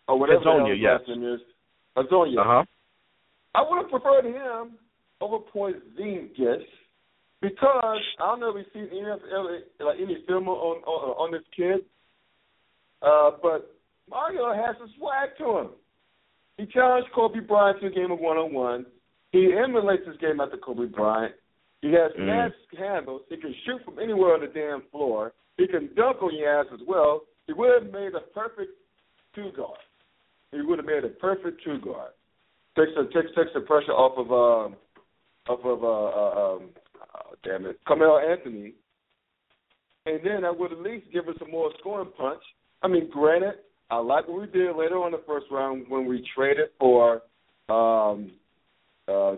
or 0.07 0.19
whatever 0.19 0.43
hell 0.43 0.67
his 0.67 0.79
yes. 0.81 1.01
last 1.01 1.09
name 1.09 1.35
is. 1.35 1.41
Azonia. 1.97 2.41
Uh 2.41 2.45
huh. 2.45 2.65
I 3.55 3.63
would 3.63 3.83
have 3.83 3.91
preferred 3.91 4.27
him 4.27 4.73
over 5.21 5.39
Porzingis 5.55 6.65
because 7.41 8.01
I 8.21 8.27
don't 8.27 8.41
know 8.41 8.57
if 8.57 8.67
you've 8.75 8.91
seen 8.91 8.99
any 8.99 9.07
like 9.81 9.99
any 10.01 10.25
film 10.27 10.49
on 10.49 10.83
on, 10.83 11.11
on 11.17 11.33
this 11.33 11.43
kid, 11.55 11.81
uh, 13.03 13.31
but 13.43 13.75
Mario 14.11 14.53
has 14.55 14.77
some 14.79 14.91
swag 14.99 15.31
to 15.39 15.59
him. 15.59 15.69
He 16.57 16.67
challenged 16.67 17.09
Kobe 17.15 17.41
Bryant 17.41 17.81
to 17.81 17.87
a 17.87 17.91
game 17.91 18.11
of 18.11 18.19
one 18.19 18.37
on 18.37 18.53
one. 18.53 18.87
He 19.31 19.53
emulates 19.53 20.07
his 20.07 20.17
game 20.17 20.41
after 20.41 20.57
Kobe 20.57 20.87
Bryant. 20.87 21.35
He 21.83 21.93
has 21.93 22.11
mm. 22.19 22.27
mass 22.27 22.51
handles. 22.77 23.23
He 23.29 23.37
can 23.37 23.55
shoot 23.65 23.81
from 23.85 23.99
anywhere 23.99 24.35
on 24.35 24.41
the 24.41 24.49
damn 24.49 24.83
floor. 24.91 25.33
He 25.57 25.69
can 25.69 25.91
dunk 25.95 26.23
on 26.23 26.37
your 26.37 26.61
ass 26.61 26.67
as 26.73 26.81
well. 26.87 27.23
He 27.47 27.53
would 27.53 27.83
have 27.83 27.93
made 27.93 28.15
a 28.15 28.21
perfect 28.35 28.73
two 29.35 29.51
guard. 29.57 29.79
He 30.51 30.61
would 30.61 30.79
have 30.79 30.87
made 30.87 31.05
a 31.05 31.09
perfect 31.09 31.63
two 31.65 31.79
guard. 31.79 32.11
Takes 32.77 32.93
the 32.97 33.05
takes 33.05 33.35
takes 33.37 33.51
the 33.55 33.61
pressure 33.61 33.93
off 33.93 34.19
of 34.19 34.33
um 34.33 34.77
off 35.49 35.65
of 35.65 35.85
uh, 35.85 35.87
uh 35.87 36.57
um 36.57 36.71
damn 37.45 37.67
it 37.67 37.79
Carmelo 37.87 38.19
Anthony, 38.19 38.75
and 40.07 40.21
then 40.25 40.45
I 40.45 40.51
would 40.51 40.73
at 40.73 40.81
least 40.81 41.07
give 41.13 41.29
us 41.29 41.37
a 41.41 41.51
more 41.51 41.71
scoring 41.79 42.11
punch. 42.17 42.43
I 42.83 42.89
mean, 42.89 43.09
granted, 43.11 43.55
I 43.91 43.99
like 43.99 44.29
what 44.29 44.41
we 44.41 44.47
did 44.47 44.77
later 44.77 44.97
on 44.97 45.13
the 45.13 45.23
first 45.27 45.47
round 45.51 45.87
when 45.89 46.07
we 46.07 46.27
traded 46.35 46.69
for 46.79 47.23
um 47.69 48.33
uh 49.09 49.37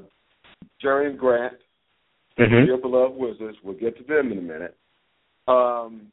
Jerian 0.82 1.16
Grant, 1.16 1.54
mm-hmm. 2.38 2.66
your 2.66 2.78
beloved 2.78 3.16
Wizards. 3.16 3.58
We'll 3.62 3.78
get 3.78 3.96
to 3.98 4.04
them 4.04 4.32
in 4.32 4.38
a 4.38 4.42
minute. 4.42 4.76
Um, 5.48 6.12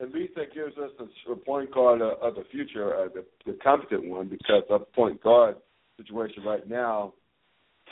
at 0.00 0.12
least 0.12 0.34
that 0.36 0.54
gives 0.54 0.76
us 0.76 0.90
a, 1.00 1.32
a 1.32 1.36
point 1.36 1.72
guard 1.72 2.02
of, 2.02 2.18
of 2.20 2.34
the 2.34 2.44
future, 2.50 2.94
uh, 2.94 3.08
the, 3.14 3.24
the 3.44 3.58
competent 3.62 4.06
one, 4.06 4.28
because 4.28 4.62
our 4.70 4.80
point 4.94 5.22
guard 5.22 5.56
situation 5.96 6.42
right 6.44 6.68
now, 6.68 7.14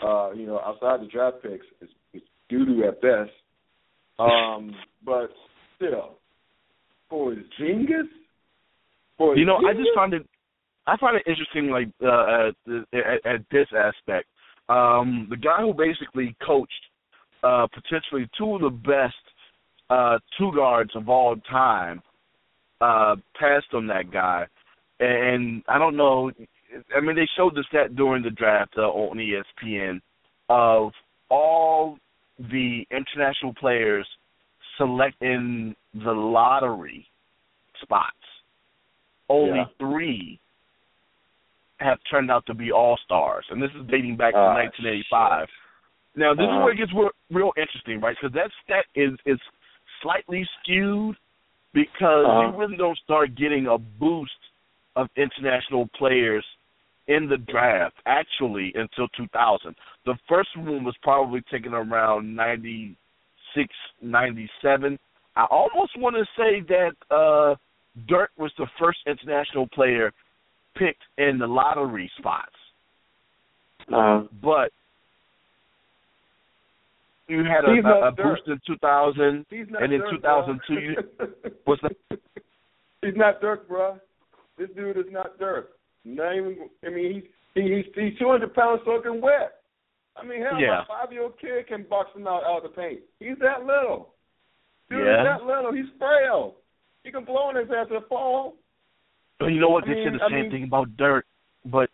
uh, 0.05 0.31
you 0.33 0.47
know, 0.47 0.61
outside 0.61 1.01
the 1.01 1.11
draft 1.11 1.37
picks, 1.43 1.65
is, 1.81 1.89
is 2.13 2.23
doo 2.59 2.67
doo 2.67 2.85
at 2.85 3.01
best. 3.01 3.31
Um, 4.19 4.75
but 5.05 5.31
still, 5.77 6.19
for 7.11 7.35
Zingas, 7.61 8.09
for 9.19 9.37
you 9.37 9.45
know, 9.45 9.57
I 9.57 9.73
just 9.73 9.91
find 9.95 10.15
it, 10.15 10.27
I 10.87 10.97
find 10.99 11.17
it 11.17 11.25
interesting, 11.27 11.71
like 11.71 11.89
uh, 12.03 12.49
at, 12.49 12.85
at, 12.93 13.35
at 13.35 13.41
this 13.51 13.67
aspect. 13.77 14.29
Um, 14.69 15.27
the 15.29 15.37
guy 15.37 15.61
who 15.61 15.75
basically 15.75 16.35
coached 16.47 16.73
uh, 17.43 17.67
potentially 17.75 18.29
two 18.39 18.55
of 18.55 18.61
the 18.63 18.71
best 18.71 19.15
uh, 19.91 20.19
two 20.39 20.51
guards 20.55 20.91
of 20.95 21.09
all 21.09 21.37
time 21.51 22.01
uh, 22.81 23.17
passed 23.39 23.67
on 23.75 23.87
that 23.89 24.11
guy, 24.13 24.47
and 25.01 25.63
I 25.69 25.79
don't 25.79 25.97
know. 25.97 26.31
I 26.97 27.01
mean, 27.01 27.17
they 27.17 27.29
showed 27.37 27.55
the 27.55 27.65
stat 27.69 27.95
during 27.97 28.23
the 28.23 28.31
draft 28.31 28.75
uh, 28.77 28.83
on 28.83 29.19
ESPN 29.19 30.01
of 30.49 30.93
all 31.31 31.99
the 32.39 32.85
international 32.91 33.55
players 33.55 34.07
selecting 34.77 35.75
the 35.95 36.13
lottery 36.13 37.07
spots. 37.83 38.17
Only 39.29 39.59
yeah. 39.59 39.65
three 39.79 40.41
have 41.79 41.99
turned 42.11 42.31
out 42.31 42.45
to 42.47 42.55
be 42.55 42.73
all 42.73 42.99
stars, 43.05 43.45
and 43.51 43.63
this 43.63 43.71
is 43.71 43.87
dating 43.91 44.17
back 44.17 44.35
to 44.35 44.39
uh, 44.39 44.55
1985. 44.55 45.41
Shit. 45.41 45.49
Now, 46.17 46.35
this 46.35 46.41
uh, 46.41 46.45
is 46.45 46.49
uh-huh. 46.49 46.65
where 46.65 46.73
it 46.73 46.77
gets 46.77 46.93
real, 47.31 47.53
interesting, 47.57 48.01
right? 48.01 48.17
Because 48.21 48.35
that 48.35 48.51
stat 48.65 48.85
is 48.95 49.13
is 49.27 49.39
slightly 50.03 50.47
skewed 50.61 51.17
because 51.73 52.27
uh-huh. 52.27 52.53
you 52.53 52.59
really 52.59 52.77
don't 52.77 52.99
start 52.99 53.35
getting 53.37 53.67
a 53.67 53.79
boost 53.79 54.33
of 54.97 55.09
international 55.17 55.89
players 55.99 56.45
in 57.09 57.29
the 57.29 57.37
draft 57.37 57.97
actually 58.07 58.73
until 58.75 59.09
2000. 59.17 59.75
The 60.07 60.17
first 60.29 60.51
one 60.57 60.85
was 60.85 60.95
probably 61.03 61.43
taken 61.51 61.75
around 61.75 62.35
96, 62.35 63.75
97. 64.03 64.99
I 65.37 65.45
almost 65.51 65.99
want 65.99 66.17
to 66.17 66.25
say 66.37 66.61
that 66.69 67.15
uh 67.15 67.57
Dirk 68.09 68.31
was 68.37 68.51
the 68.59 68.67
first 68.79 68.99
international 69.07 69.69
player 69.69 70.13
picked 70.77 71.03
in 71.19 71.39
the 71.39 71.47
lottery 71.47 72.11
spots. 72.19 72.55
Uh-huh. 73.89 74.25
But 74.43 74.73
you 77.29 77.45
had 77.45 77.65
a, 77.65 77.89
a, 77.89 78.09
a 78.09 78.13
boost 78.13 78.43
in 78.47 78.61
2000, 78.67 79.47
and 79.51 79.93
in 79.93 80.03
2002 80.11 80.75
you 80.75 80.97
that? 81.83 81.97
He's 83.03 83.15
not 83.17 83.41
Dirk, 83.41 83.69
bro. 83.69 83.99
This 84.59 84.69
dude 84.75 84.97
is 84.97 85.05
not 85.11 85.39
Dirk. 85.39 85.71
Not 86.05 86.37
even. 86.37 86.69
I 86.85 86.91
mean, 86.91 87.23
he's 87.55 87.65
he's 87.65 87.85
he's 87.95 88.19
200 88.19 88.55
pounds 88.55 88.83
soaking 88.85 89.21
wet. 89.21 89.61
I 90.17 90.25
mean, 90.25 90.43
hell, 90.43 90.61
yeah. 90.61 90.83
a 90.83 90.87
five 90.87 91.13
year 91.13 91.23
old 91.23 91.39
kid 91.41 91.67
can 91.67 91.85
box 91.89 92.11
him 92.15 92.27
out 92.27 92.45
out 92.45 92.65
of 92.65 92.71
the 92.71 92.77
paint. 92.81 93.01
He's 93.19 93.39
that 93.41 93.65
little. 93.67 94.11
Dude, 94.91 95.01
yeah. 95.01 95.19
he's 95.19 95.41
that 95.41 95.47
little. 95.47 95.73
He's 95.73 95.91
frail. 95.99 96.55
He 97.03 97.11
can 97.11 97.25
blow 97.25 97.51
in 97.51 97.57
his 97.57 97.69
ass 97.71 97.87
and 97.91 98.05
fall. 98.07 98.55
But 99.41 99.47
you 99.47 99.61
know 99.61 99.71
what? 99.71 99.85
I 99.85 99.89
they 99.89 99.95
mean, 99.95 100.05
said 100.05 100.15
the 100.15 100.31
same 100.31 100.43
mean, 100.43 100.51
thing 100.51 100.65
about 100.65 100.97
Dirk, 100.97 101.27
but 101.65 101.91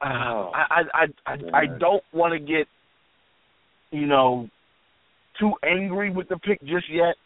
uh, 0.00 0.06
oh, 0.06 0.52
I 0.54 0.82
I 0.94 1.04
I 1.26 1.32
I, 1.32 1.58
I 1.58 1.66
don't 1.78 2.04
want 2.12 2.32
to 2.32 2.38
get 2.38 2.66
you 3.90 4.06
know, 4.06 4.48
too 5.38 5.52
angry 5.64 6.10
with 6.10 6.28
the 6.28 6.36
pick 6.38 6.60
just 6.60 6.88
yet, 6.90 7.16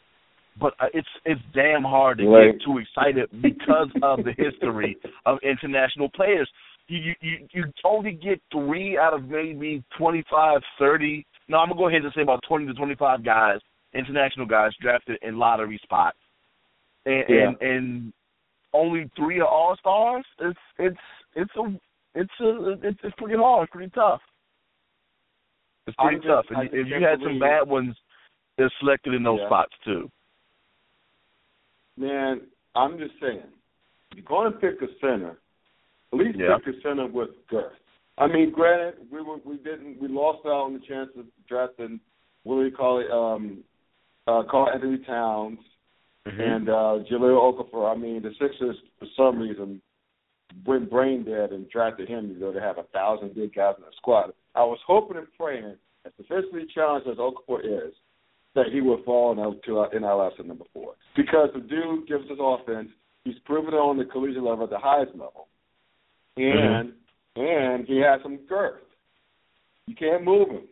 but 0.61 0.75
uh, 0.81 0.87
it's 0.95 1.09
it's 1.25 1.41
damn 1.55 1.83
hard 1.83 2.19
to 2.19 2.29
right. 2.29 2.53
get 2.53 2.63
too 2.65 2.79
excited 2.79 3.31
because 3.43 3.89
of 4.03 4.25
the 4.25 4.33
history 4.37 4.97
of 5.27 5.39
international 5.43 6.09
players. 6.11 6.49
You 6.87 7.15
you 7.21 7.49
you 7.53 7.65
only 7.85 8.13
get 8.13 8.41
three 8.53 8.99
out 8.99 9.15
of 9.15 9.25
maybe 9.29 9.83
twenty 9.99 10.23
five, 10.31 10.61
thirty. 10.79 11.27
No, 11.49 11.59
I'm 11.59 11.69
gonna 11.69 11.79
go 11.79 11.89
ahead 11.89 12.03
and 12.03 12.13
say 12.15 12.23
about 12.23 12.41
twenty 12.47 12.67
to 12.67 12.75
twenty 12.75 12.95
five 12.95 13.25
guys, 13.25 13.59
international 13.95 14.47
guys 14.47 14.73
drafted 14.81 15.19
in 15.23 15.39
lottery 15.39 15.81
spots, 15.83 16.19
and 17.07 17.25
yeah. 17.29 17.49
and, 17.49 17.63
and 17.63 18.13
only 18.73 19.11
three 19.17 19.41
are 19.41 19.49
all 19.49 19.77
stars. 19.79 20.25
It's 20.41 20.59
it's 20.79 20.97
it's 21.35 21.57
a 21.57 21.81
it's 22.15 22.33
a 22.41 22.73
it's, 22.83 22.99
it's 23.03 23.15
pretty 23.17 23.37
hard, 23.37 23.71
pretty 23.71 23.91
tough. 23.91 24.21
It's 25.87 25.97
pretty 25.97 26.17
just, 26.17 26.29
tough. 26.29 26.45
And 26.51 26.69
if 26.69 26.87
you 26.87 27.07
had 27.07 27.21
some 27.23 27.39
bad 27.39 27.69
ones, 27.69 27.95
they're 28.57 28.73
selected 28.81 29.15
in 29.15 29.23
those 29.23 29.41
yeah. 29.41 29.49
spots 29.49 29.73
too. 29.85 30.11
Man, 31.97 32.43
I'm 32.75 32.99
just 32.99 33.15
saying, 33.21 33.43
if 34.11 34.19
you're 34.19 34.25
going 34.25 34.53
to 34.53 34.59
pick 34.59 34.83
a 34.83 34.87
center, 35.01 35.39
at 36.13 36.19
least 36.19 36.39
yeah. 36.39 36.57
pick 36.65 36.75
a 36.75 36.81
center 36.83 37.07
with 37.07 37.31
girth. 37.49 37.73
I 38.17 38.27
mean, 38.27 38.53
granted, 38.53 38.95
we 39.11 39.23
were 39.23 39.39
we 39.45 39.57
didn't 39.57 40.01
we 40.01 40.09
lost 40.09 40.47
out 40.47 40.67
on 40.67 40.75
the 40.75 40.81
chance 40.87 41.11
of 41.19 41.25
drafting 41.49 42.01
what 42.45 42.57
do 42.57 42.63
we 42.63 42.71
call 42.71 43.01
it, 43.01 43.11
um, 43.11 43.65
uh, 44.27 44.43
Karl-Anthony 44.49 44.99
Towns 44.99 45.59
mm-hmm. 46.27 46.41
and 46.41 46.69
uh, 46.69 47.11
Jahlil 47.11 47.41
Okafor. 47.41 47.91
I 47.91 47.99
mean, 47.99 48.23
the 48.23 48.31
Sixers 48.41 48.77
for 48.99 49.09
some 49.17 49.39
reason 49.39 49.81
went 50.67 50.91
brain 50.91 51.25
dead 51.25 51.51
and 51.51 51.69
drafted 51.71 52.09
him 52.09 52.29
to 52.29 52.35
go 52.39 52.53
to 52.53 52.61
have 52.61 52.79
a 52.79 52.85
thousand 52.85 53.35
big 53.35 53.55
guys 53.55 53.75
in 53.79 53.85
the 53.85 53.91
squad. 53.97 54.33
I 54.55 54.63
was 54.63 54.79
hoping 54.87 55.17
and 55.17 55.27
praying, 55.39 55.75
as 56.07 56.13
physically 56.29 56.67
challenged 56.73 57.09
as 57.09 57.17
Okafor 57.17 57.65
is, 57.65 57.95
that 58.55 58.67
he 58.73 58.81
would 58.81 59.05
fall 59.05 59.33
in, 59.33 59.39
to, 59.39 59.83
in 59.97 60.03
NLS 60.03 60.39
at 60.39 60.47
number 60.47 60.65
four. 60.73 60.95
Because 61.17 61.51
the 61.55 61.61
dude 61.61 62.07
gives 62.07 62.25
us 62.31 62.39
offense. 62.41 62.89
He's 63.25 63.39
proven 63.45 63.75
it 63.75 63.79
on 63.79 63.99
the 63.99 64.05
collegiate 64.05 64.43
level 64.43 64.65
at 64.65 64.71
the 64.71 64.79
highest 64.79 65.13
level. 65.13 65.49
And 66.37 66.93
mm-hmm. 67.37 67.41
and 67.41 67.87
he 67.87 67.99
has 67.99 68.21
some 68.23 68.39
girth. 68.49 68.83
You 69.87 69.95
can't 69.95 70.25
move 70.25 70.49
him. 70.49 70.63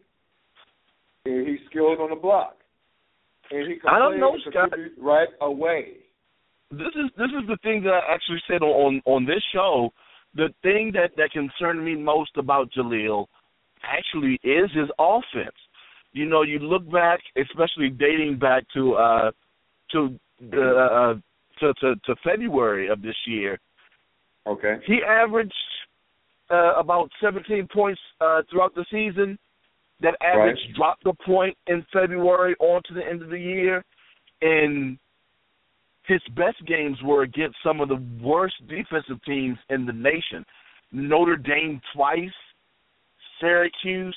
And 1.24 1.46
he's 1.46 1.60
skilled 1.70 2.00
on 2.00 2.10
the 2.10 2.16
block. 2.16 2.56
And 3.50 3.68
he 3.68 3.78
I 3.88 3.98
don't 3.98 4.20
know, 4.20 4.36
Scott. 4.48 4.70
right 4.98 5.28
away. 5.40 5.96
This 6.70 6.94
is 6.94 7.10
this 7.16 7.28
is 7.28 7.46
the 7.48 7.58
thing 7.62 7.82
that 7.84 7.90
I 7.90 8.14
actually 8.14 8.42
said 8.48 8.62
on 8.62 9.02
on 9.04 9.24
this 9.24 9.42
show. 9.52 9.90
The 10.34 10.48
thing 10.62 10.92
that 10.94 11.10
that 11.16 11.30
concerned 11.32 11.84
me 11.84 11.94
most 11.94 12.32
about 12.36 12.70
Jahlil 12.76 13.26
actually 13.82 14.40
is 14.42 14.70
his 14.74 14.88
offense. 14.98 15.56
You 16.12 16.26
know, 16.26 16.42
you 16.42 16.58
look 16.58 16.90
back, 16.90 17.20
especially 17.36 17.88
dating 17.90 18.38
back 18.38 18.64
to 18.74 18.94
uh 18.94 19.30
to 19.92 20.18
uh, 20.52 20.56
uh 20.56 21.14
to, 21.60 21.74
to 21.80 21.94
to 22.04 22.14
February 22.24 22.88
of 22.88 23.02
this 23.02 23.16
year. 23.26 23.58
Okay. 24.46 24.76
He 24.86 25.00
averaged 25.06 25.52
uh, 26.50 26.74
about 26.76 27.08
17 27.20 27.68
points 27.72 28.00
uh, 28.20 28.42
throughout 28.50 28.74
the 28.74 28.84
season. 28.90 29.38
That 30.00 30.16
average 30.20 30.58
right. 30.66 30.76
dropped 30.76 31.06
a 31.06 31.14
point 31.24 31.56
in 31.68 31.84
February 31.92 32.56
on 32.58 32.82
to 32.88 32.94
the 32.94 33.06
end 33.08 33.22
of 33.22 33.30
the 33.30 33.38
year, 33.38 33.84
and 34.42 34.98
his 36.06 36.20
best 36.36 36.56
games 36.66 36.98
were 37.04 37.22
against 37.22 37.56
some 37.64 37.80
of 37.80 37.88
the 37.88 38.02
worst 38.20 38.56
defensive 38.68 39.22
teams 39.24 39.56
in 39.70 39.86
the 39.86 39.92
nation. 39.92 40.44
Notre 40.90 41.36
Dame 41.36 41.80
twice, 41.94 42.30
Syracuse. 43.40 44.16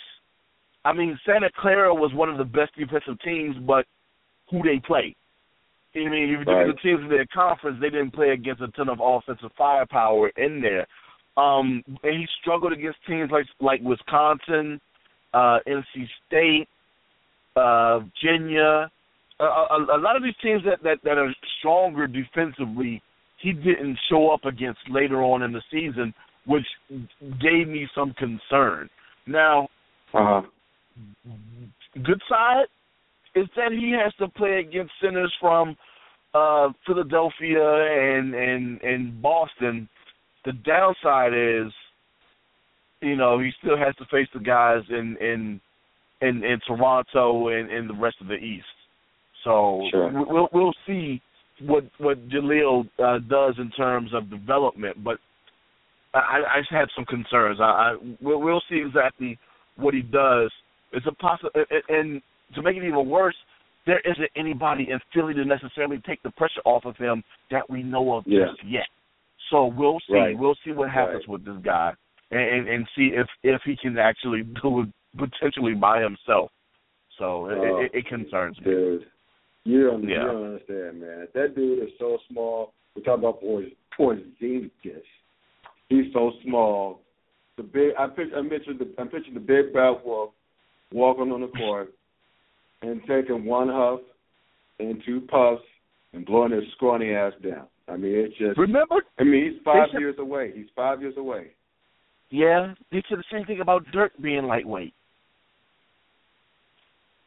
I 0.85 0.93
mean, 0.93 1.19
Santa 1.25 1.49
Clara 1.59 1.93
was 1.93 2.13
one 2.13 2.29
of 2.29 2.37
the 2.37 2.45
best 2.45 2.75
defensive 2.77 3.19
teams, 3.23 3.57
but 3.65 3.85
who 4.51 4.61
they 4.61 4.79
play? 4.85 5.15
I 5.95 6.09
mean, 6.09 6.23
if 6.23 6.29
you 6.29 6.37
look 6.39 6.47
at 6.47 6.67
the 6.67 6.81
teams 6.83 7.01
in 7.01 7.09
their 7.09 7.25
conference, 7.33 7.77
they 7.81 7.89
didn't 7.89 8.11
play 8.11 8.29
against 8.29 8.61
a 8.61 8.67
ton 8.69 8.89
of 8.89 8.99
offensive 9.01 9.49
firepower 9.57 10.29
in 10.37 10.61
there. 10.61 10.85
Um, 11.41 11.83
and 12.03 12.19
he 12.19 12.27
struggled 12.41 12.71
against 12.71 12.99
teams 13.07 13.31
like 13.31 13.45
like 13.59 13.81
Wisconsin, 13.81 14.79
uh, 15.33 15.59
NC 15.67 16.07
State, 16.27 16.67
uh, 17.55 17.99
Virginia, 17.99 18.89
a, 19.39 19.43
a, 19.43 19.97
a 19.97 19.99
lot 19.99 20.15
of 20.15 20.23
these 20.23 20.35
teams 20.41 20.61
that, 20.65 20.83
that 20.83 20.97
that 21.03 21.17
are 21.17 21.33
stronger 21.59 22.07
defensively, 22.07 23.01
he 23.41 23.51
didn't 23.51 23.97
show 24.09 24.29
up 24.29 24.45
against 24.45 24.79
later 24.89 25.23
on 25.23 25.41
in 25.41 25.51
the 25.51 25.61
season, 25.71 26.13
which 26.45 26.65
gave 27.41 27.67
me 27.67 27.87
some 27.95 28.13
concern. 28.13 28.89
Now, 29.27 29.67
uh-huh. 30.13 30.43
Good 32.03 32.21
side 32.29 32.65
is 33.35 33.47
that 33.55 33.71
he 33.71 33.91
has 33.91 34.13
to 34.15 34.27
play 34.29 34.59
against 34.59 34.91
centers 35.01 35.33
from 35.39 35.75
uh, 36.33 36.69
Philadelphia 36.85 38.17
and 38.17 38.33
and 38.33 38.81
and 38.81 39.21
Boston. 39.21 39.89
The 40.45 40.53
downside 40.53 41.33
is, 41.33 41.71
you 43.01 43.15
know, 43.15 43.39
he 43.39 43.51
still 43.61 43.77
has 43.77 43.95
to 43.95 44.05
face 44.05 44.27
the 44.33 44.39
guys 44.39 44.83
in 44.89 45.17
in 45.19 45.61
in, 46.21 46.43
in 46.43 46.59
Toronto 46.67 47.49
and, 47.49 47.69
and 47.69 47.89
the 47.89 47.93
rest 47.93 48.17
of 48.21 48.27
the 48.27 48.35
East. 48.35 48.65
So 49.43 49.87
sure. 49.91 50.11
we'll 50.13 50.49
we'll 50.53 50.73
see 50.87 51.21
what 51.61 51.83
what 51.99 52.27
Jahlil 52.29 52.87
uh, 52.99 53.19
does 53.29 53.55
in 53.57 53.71
terms 53.71 54.11
of 54.13 54.29
development, 54.29 55.03
but 55.03 55.17
I, 56.13 56.41
I 56.55 56.59
just 56.59 56.71
had 56.71 56.87
some 56.95 57.05
concerns. 57.05 57.59
I, 57.59 57.63
I 57.63 57.95
we'll, 58.21 58.41
we'll 58.41 58.63
see 58.69 58.81
exactly 58.85 59.37
what 59.77 59.93
he 59.93 60.01
does. 60.01 60.51
It's 60.95 61.05
a 61.07 61.11
possible, 61.11 61.49
and 61.89 62.21
to 62.55 62.61
make 62.61 62.77
it 62.77 62.83
even 62.83 63.09
worse, 63.09 63.35
there 63.85 63.99
isn't 63.99 64.29
anybody 64.35 64.87
in 64.89 64.99
Philly 65.13 65.33
to 65.33 65.45
necessarily 65.45 66.01
take 66.07 66.21
the 66.23 66.31
pressure 66.31 66.61
off 66.65 66.85
of 66.85 66.97
him 66.97 67.23
that 67.51 67.69
we 67.69 67.83
know 67.83 68.13
of 68.13 68.23
yeah. 68.25 68.45
just 68.47 68.65
yet. 68.65 68.87
So 69.51 69.65
we'll 69.65 69.99
see. 70.07 70.15
Right. 70.15 70.37
We'll 70.37 70.55
see 70.65 70.71
what 70.71 70.89
happens 70.89 71.23
right. 71.27 71.29
with 71.29 71.45
this 71.45 71.63
guy, 71.63 71.93
and, 72.31 72.41
and 72.41 72.67
and 72.67 72.87
see 72.95 73.11
if 73.13 73.27
if 73.43 73.61
he 73.63 73.75
can 73.79 73.97
actually 73.97 74.43
do 74.63 74.81
it 74.81 74.89
potentially 75.17 75.73
by 75.73 76.01
himself. 76.01 76.49
So 77.19 77.47
oh, 77.49 77.81
it, 77.81 77.91
it, 77.93 78.07
concerns 78.07 78.57
me. 78.59 78.65
Dude, 78.65 79.05
you 79.63 79.87
don't, 79.87 80.03
yeah. 80.03 80.09
you 80.09 80.25
don't 80.25 80.45
understand, 80.45 80.99
man. 80.99 81.27
That 81.33 81.55
dude 81.55 81.83
is 81.83 81.89
so 81.97 82.17
small. 82.29 82.73
We're 82.95 83.03
talking 83.03 83.23
about 83.23 83.41
Porzingis. 83.97 84.71
He's 85.87 86.13
so 86.13 86.31
small. 86.43 87.01
The 87.57 87.63
big. 87.63 87.91
I 87.97 88.07
picture. 88.07 88.35
I 88.35 88.41
mentioned 88.41 88.79
the. 88.79 89.01
I 89.01 89.03
pictured 89.05 89.35
the 89.35 89.39
big 89.39 89.73
bad 89.73 89.97
wolf 90.03 90.31
walking 90.91 91.31
on 91.31 91.41
the 91.41 91.47
court 91.47 91.93
and 92.81 93.01
taking 93.01 93.45
one 93.45 93.69
huff 93.69 93.99
and 94.79 95.01
two 95.05 95.21
puffs 95.21 95.63
and 96.13 96.25
blowing 96.25 96.51
his 96.51 96.63
scrawny 96.75 97.13
ass 97.13 97.33
down. 97.43 97.67
I 97.87 97.97
mean, 97.97 98.15
it's 98.15 98.37
just. 98.37 98.57
Remember? 98.57 99.03
I 99.19 99.23
mean, 99.23 99.51
he's 99.51 99.61
five 99.63 99.89
should, 99.91 99.99
years 99.99 100.15
away. 100.17 100.51
He's 100.55 100.67
five 100.75 101.01
years 101.01 101.15
away. 101.17 101.51
Yeah, 102.31 102.73
they 102.91 103.03
said 103.07 103.19
the 103.19 103.23
same 103.31 103.45
thing 103.45 103.61
about 103.61 103.83
Dirk 103.93 104.11
being 104.21 104.45
lightweight. 104.45 104.93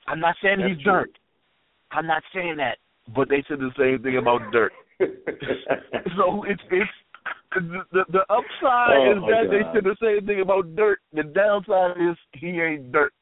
I'm 0.08 0.20
not 0.20 0.34
saying 0.42 0.58
That's 0.58 0.74
he's 0.74 0.82
true. 0.82 0.92
Dirk. 0.92 1.10
I'm 1.92 2.06
not 2.06 2.22
saying 2.34 2.56
that, 2.56 2.78
but 3.14 3.28
they 3.28 3.44
said 3.48 3.58
the 3.60 3.70
same 3.78 4.02
thing 4.02 4.18
about 4.18 4.40
Dirk. 4.52 4.72
so 4.98 6.44
it's 6.44 6.62
it's 6.70 6.90
the 7.54 7.82
the, 7.92 8.04
the 8.10 8.20
upside 8.28 8.98
oh 8.98 9.12
is 9.12 9.22
that 9.28 9.44
God. 9.44 9.52
they 9.52 9.62
said 9.72 9.84
the 9.84 9.96
same 10.02 10.26
thing 10.26 10.40
about 10.40 10.74
Dirk. 10.74 10.98
The 11.12 11.22
downside 11.22 11.92
is 11.92 12.16
he 12.32 12.60
ain't 12.60 12.90
Dirk. 12.90 13.12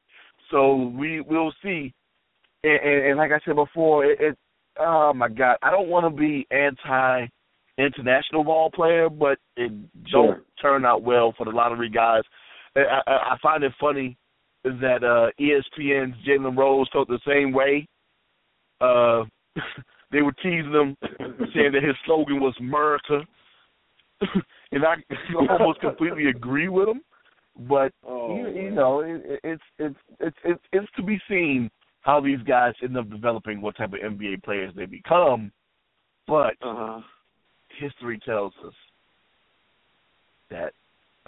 So 0.51 0.93
we 0.97 1.21
we'll 1.21 1.53
see. 1.63 1.93
And, 2.65 2.81
and, 2.83 3.07
and 3.07 3.17
like 3.19 3.33
I 3.33 3.41
said 3.45 3.57
before, 3.57 4.05
it, 4.05 4.19
it 4.21 4.39
oh 4.79 5.13
my 5.15 5.29
God, 5.29 5.57
I 5.63 5.71
don't 5.71 5.89
want 5.89 6.05
to 6.05 6.21
be 6.21 6.47
anti 6.51 7.27
international 7.79 8.45
ball 8.45 8.71
player, 8.71 9.09
but 9.09 9.39
it 9.57 9.71
Sure. 10.09 10.35
don't 10.35 10.45
turn 10.61 10.85
out 10.87 11.03
well 11.03 11.35
for 11.37 11.45
the 11.45 11.51
lottery 11.51 11.91
guys. 11.91 12.23
I, 12.75 13.01
I, 13.07 13.13
I 13.13 13.37
find 13.43 13.63
it 13.65 13.73
funny 13.81 14.17
that 14.65 15.05
uh 15.05 15.31
ESPN's 15.41 16.17
Jalen 16.27 16.57
Rose 16.57 16.89
felt 16.93 17.09
the 17.09 17.21
same 17.27 17.53
way. 17.53 17.87
Uh 18.81 19.25
they 20.13 20.23
were 20.23 20.33
teasing 20.33 20.73
him, 20.73 20.97
saying 21.55 21.73
that 21.73 21.83
his 21.83 21.97
slogan 22.05 22.41
was 22.41 22.55
America. 22.61 23.21
and 24.73 24.85
I 24.85 24.95
almost 25.51 25.81
completely 25.81 26.29
agree 26.29 26.69
with 26.69 26.89
him. 26.89 27.03
But 27.59 27.93
Oh, 28.07 28.37
you, 28.37 28.49
you 28.49 28.71
know, 28.71 29.01
it, 29.01 29.41
it's 29.43 29.63
it's 29.79 29.97
it's 30.21 30.37
it's 30.45 30.63
it's 30.73 30.89
to 30.97 31.03
be 31.03 31.21
seen 31.29 31.71
how 32.03 32.21
these 32.21 32.41
guys 32.47 32.75
end 32.83 32.97
up 32.97 33.11
developing 33.11 33.61
what 33.61 33.77
type 33.77 33.93
of 33.93 34.01
NBA 34.01 34.43
players 34.45 34.73
they 34.77 34.87
become. 34.87 35.51
But 36.27 36.55
Uh-huh. 36.63 37.01
history 37.81 38.19
tells 38.25 38.53
us 38.67 38.75
that 40.51 40.73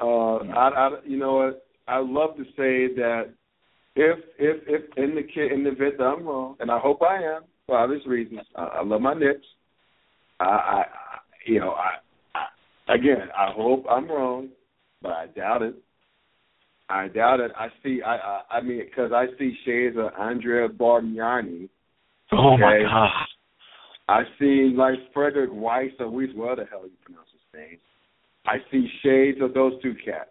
Uh, 0.01 0.37
I, 0.37 0.69
I, 0.69 0.91
you 1.05 1.17
know 1.19 1.37
what? 1.37 1.67
I 1.89 1.99
love 1.99 2.37
to 2.37 2.45
say 2.57 2.95
that 2.95 3.31
if, 3.97 4.19
if, 4.39 4.63
if 4.67 4.97
in 4.97 5.15
the 5.15 5.23
kid, 5.23 5.51
in 5.51 5.65
the 5.65 5.71
event 5.71 5.99
that 5.99 6.05
I'm 6.05 6.27
wrong, 6.27 6.57
and 6.61 6.71
I 6.71 6.79
hope 6.79 7.03
I 7.03 7.23
am 7.23 7.43
for 7.67 7.79
obvious 7.79 8.07
reasons. 8.07 8.43
I, 8.55 8.65
I 8.65 8.85
love 8.85 9.01
my 9.01 9.15
Knicks. 9.15 9.47
I, 10.39 10.45
I, 10.45 10.49
I 10.49 11.19
you 11.47 11.59
know, 11.59 11.73
I, 11.73 12.39
I, 12.39 12.95
again, 12.95 13.29
I 13.37 13.51
hope 13.53 13.87
I'm 13.91 14.09
wrong, 14.09 14.51
but 15.03 15.13
I 15.13 15.27
doubt 15.29 15.63
it. 15.63 15.75
I 16.91 17.09
doubt 17.09 17.41
it. 17.41 17.53
I 17.57 17.69
see. 17.83 18.01
I, 18.03 18.17
I, 18.17 18.41
I 18.51 18.61
mean, 18.61 18.83
because 18.85 19.13
I 19.13 19.27
see 19.39 19.55
shades 19.65 19.97
of 19.99 20.11
Andrea 20.19 20.69
Bargnani. 20.69 21.69
Oh 22.33 22.57
my. 22.57 22.81
God. 22.83 23.11
I 24.09 24.23
see 24.39 24.73
like 24.75 24.95
Frederic 25.13 25.51
Weis 25.51 25.93
or 26.01 26.07
Weis, 26.07 26.35
what 26.35 26.57
the 26.57 26.65
hell 26.65 26.85
you 26.85 26.93
pronounce 27.05 27.29
his 27.31 27.61
name. 27.61 27.79
I 28.47 28.57
see 28.71 28.89
shades 29.03 29.39
of 29.43 29.53
those 29.53 29.75
two 29.83 29.95
cats. 30.03 30.31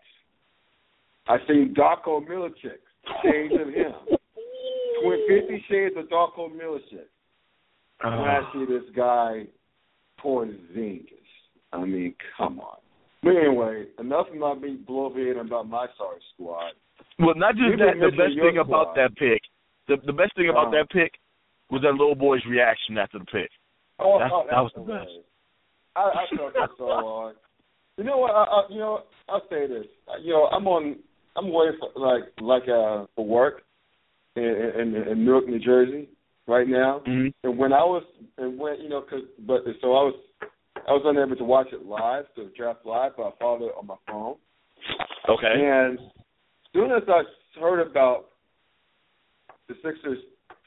I 1.27 1.37
see 1.47 1.71
Darko 1.77 2.25
Milicic, 2.25 2.79
shades 3.23 3.53
of 3.53 3.67
him. 3.67 3.93
Fifty 5.27 5.63
shades 5.69 5.95
of 5.95 6.05
Darko 6.05 6.49
Milicic. 6.49 7.05
Uh, 8.03 8.07
I 8.07 8.41
see 8.53 8.65
this 8.65 8.83
guy, 8.95 9.45
Porzingis. 10.23 11.05
I 11.71 11.85
mean, 11.85 12.15
come 12.37 12.59
on. 12.59 12.77
But 13.23 13.35
anyway, 13.35 13.85
enough 13.99 14.27
of 14.31 14.35
my 14.37 14.53
big 14.55 14.85
bloviating 14.85 15.41
about 15.41 15.67
my 15.69 15.87
sorry 15.97 16.19
squad. 16.33 16.71
well, 17.19 17.35
not 17.35 17.55
just 17.55 17.77
that. 17.79 17.99
The 17.99 18.11
best 18.15 18.35
thing 18.39 18.57
about 18.59 18.95
that 18.95 19.15
pick, 19.17 19.41
the 19.87 19.97
the 20.05 20.13
best 20.13 20.35
thing 20.35 20.49
about 20.49 20.67
Uh-huh. 20.67 20.83
that 20.83 20.89
pick 20.89 21.13
was 21.69 21.81
that 21.81 21.91
little 21.91 22.15
boy's 22.15 22.45
reaction 22.45 22.97
after 22.97 23.19
the 23.19 23.25
pick. 23.25 23.49
Oh, 23.99 24.19
That's- 24.19 24.31
oh, 24.33 24.45
that 24.49 24.61
was 24.61 24.71
the 24.75 24.81
hilarious. 24.83 25.07
best. 25.07 25.25
I, 25.95 26.01
I 26.01 26.37
felt 26.37 26.53
that 26.53 26.69
so 26.77 26.85
hard. 26.87 27.35
You 27.97 28.03
know 28.03 28.17
what? 28.19 28.31
I, 28.31 28.43
I, 28.43 28.61
you 28.69 28.77
know, 28.77 29.01
I'll 29.27 29.41
say 29.49 29.65
this. 29.67 29.85
You 30.21 30.33
know, 30.33 30.45
I'm 30.45 30.67
on. 30.67 30.97
I'm 31.35 31.45
away 31.47 31.67
for 31.79 31.89
like 31.99 32.23
like 32.39 32.63
uh 32.69 33.05
for 33.15 33.25
work 33.25 33.63
in 34.35 34.43
in, 34.43 34.95
in 34.95 35.25
Newark, 35.25 35.47
New 35.47 35.59
Jersey, 35.59 36.07
right 36.47 36.67
now. 36.67 37.01
Mm-hmm. 37.07 37.29
And 37.47 37.57
when 37.57 37.73
I 37.73 37.83
was 37.83 38.03
and 38.37 38.59
when 38.59 38.79
you 38.81 38.89
know, 38.89 39.01
cause 39.01 39.21
but 39.47 39.61
so 39.81 39.87
I 39.95 40.03
was 40.05 40.15
I 40.87 40.91
was 40.91 41.01
unable 41.05 41.35
to 41.35 41.43
watch 41.43 41.67
it 41.73 41.85
live, 41.85 42.25
the 42.35 42.51
draft 42.55 42.85
live, 42.85 43.11
but 43.17 43.23
I 43.23 43.31
followed 43.39 43.65
it 43.67 43.73
on 43.77 43.87
my 43.87 43.95
phone. 44.07 44.35
Okay. 45.27 45.47
And 45.47 45.99
as 45.99 46.05
soon 46.73 46.91
as 46.91 47.03
I 47.09 47.23
heard 47.59 47.81
about 47.85 48.27
the 49.67 49.75
Sixers 49.83 50.19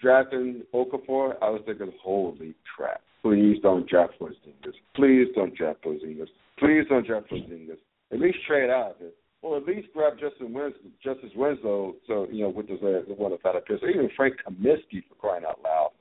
drafting 0.03 0.63
Okafor, 0.75 1.37
I 1.41 1.49
was 1.49 1.63
thinking, 1.65 1.93
holy 2.03 2.55
crap. 2.77 3.01
Please 3.23 3.59
don't 3.63 3.89
draft 3.89 4.15
Porzingis. 4.21 4.75
Please 4.95 5.29
don't 5.35 5.55
draft 5.55 5.83
Porzingis. 5.83 6.29
Please 6.59 6.85
don't 6.89 7.07
draft 7.07 7.31
Porzingis. 7.31 7.79
At 8.13 8.21
least 8.21 8.39
trade 8.47 8.71
out 8.71 8.97
of 8.97 8.97
it. 9.01 9.17
Or 9.43 9.57
at 9.57 9.65
least 9.65 9.89
grab 9.95 10.15
Justin 10.21 10.53
Winslow, 10.53 10.91
Justice 11.03 11.31
Winslow, 11.35 11.95
so, 12.07 12.27
you 12.31 12.43
know, 12.43 12.51
with 12.51 12.69
the, 12.69 13.05
the 13.09 13.15
one 13.15 13.33
of 13.33 13.43
better 13.43 13.61
picks. 13.61 13.83
Or 13.83 13.89
even 13.89 14.11
Frank 14.15 14.37
Kaminsky 14.47 15.03
for 15.09 15.15
crying 15.19 15.45
out 15.49 15.61
loud. 15.65 15.93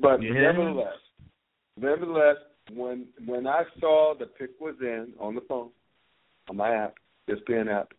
But 0.00 0.20
Yeah. 0.20 0.32
nevertheless, 0.32 0.98
nevertheless, 1.76 2.36
when 2.72 3.06
when 3.26 3.46
I 3.46 3.62
saw 3.80 4.14
the 4.18 4.26
pick 4.26 4.50
was 4.60 4.74
in 4.80 5.12
on 5.18 5.34
the 5.34 5.40
phone, 5.42 5.70
on 6.48 6.56
my 6.56 6.74
app, 6.74 6.94
ESPN 7.28 7.72
app, 7.72 7.92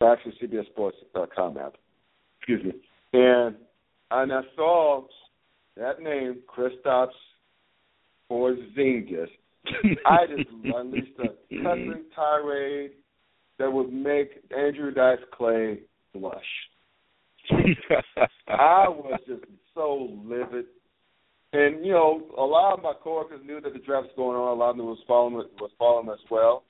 or 0.00 0.12
actually 0.12 0.34
CBSSports.com 0.42 1.56
uh, 1.56 1.60
app, 1.60 1.74
excuse 2.38 2.64
me, 2.64 2.72
and 3.12 3.56
and 4.10 4.32
I 4.32 4.42
saw 4.56 5.04
that 5.76 6.00
name, 6.00 6.40
Kristaps 6.46 7.08
Porzingis. 8.30 9.28
I 10.06 10.26
just 10.26 10.48
unleashed 10.74 11.18
a 11.20 11.28
cussing 11.62 12.04
tirade 12.14 12.92
that 13.58 13.72
would 13.72 13.92
make 13.92 14.30
Andrew 14.56 14.92
Dice 14.92 15.18
Clay 15.32 15.80
blush. 16.12 16.34
I 18.48 18.88
was 18.88 19.20
just 19.26 19.44
so 19.74 20.08
livid. 20.24 20.66
And 21.52 21.84
you 21.84 21.92
know, 21.92 22.22
a 22.38 22.44
lot 22.44 22.74
of 22.74 22.82
my 22.82 22.94
coworkers 23.02 23.40
knew 23.44 23.60
that 23.60 23.72
the 23.72 23.78
draft 23.80 24.06
was 24.06 24.16
going 24.16 24.38
on. 24.38 24.56
A 24.56 24.60
lot 24.60 24.70
of 24.70 24.76
them 24.78 24.86
was 24.86 24.98
following 25.06 25.34
was 25.34 25.70
following 25.78 26.08
as 26.08 26.30
well, 26.30 26.64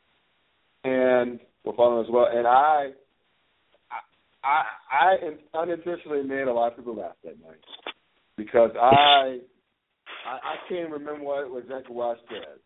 and 0.84 1.38
were 1.64 1.72
following 1.76 2.04
as 2.04 2.10
well. 2.10 2.26
And 2.32 2.46
I, 2.46 2.90
I, 4.42 4.62
I 4.90 5.58
unintentionally 5.58 6.22
made 6.22 6.48
a 6.48 6.52
lot 6.52 6.72
of 6.72 6.78
people 6.78 6.96
laugh 6.96 7.14
that 7.24 7.40
night 7.40 7.60
because 8.36 8.70
I, 8.80 9.38
I, 10.26 10.34
I 10.34 10.54
can't 10.68 10.90
remember 10.90 11.22
what 11.22 11.62
exactly 11.62 11.94
what 11.94 12.16
I 12.16 12.20
said. 12.28 12.58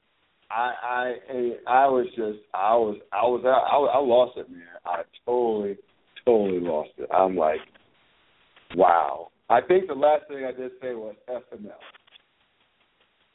I, 0.48 0.72
I, 0.82 1.50
I 1.66 1.86
was 1.88 2.06
just, 2.16 2.38
I 2.54 2.76
was, 2.76 2.98
I 3.12 3.22
was, 3.22 3.42
I, 3.44 3.98
I 3.98 4.00
lost 4.00 4.38
it, 4.38 4.48
man. 4.50 4.62
I 4.84 5.02
totally, 5.24 5.76
totally 6.24 6.60
lost 6.60 6.90
it. 6.98 7.08
I'm 7.12 7.36
like, 7.36 7.58
wow. 8.76 9.28
I 9.50 9.60
think 9.60 9.88
the 9.88 9.94
last 9.94 10.28
thing 10.28 10.44
I 10.44 10.52
did 10.52 10.72
say 10.80 10.94
was 10.94 11.16
FML. 11.28 11.72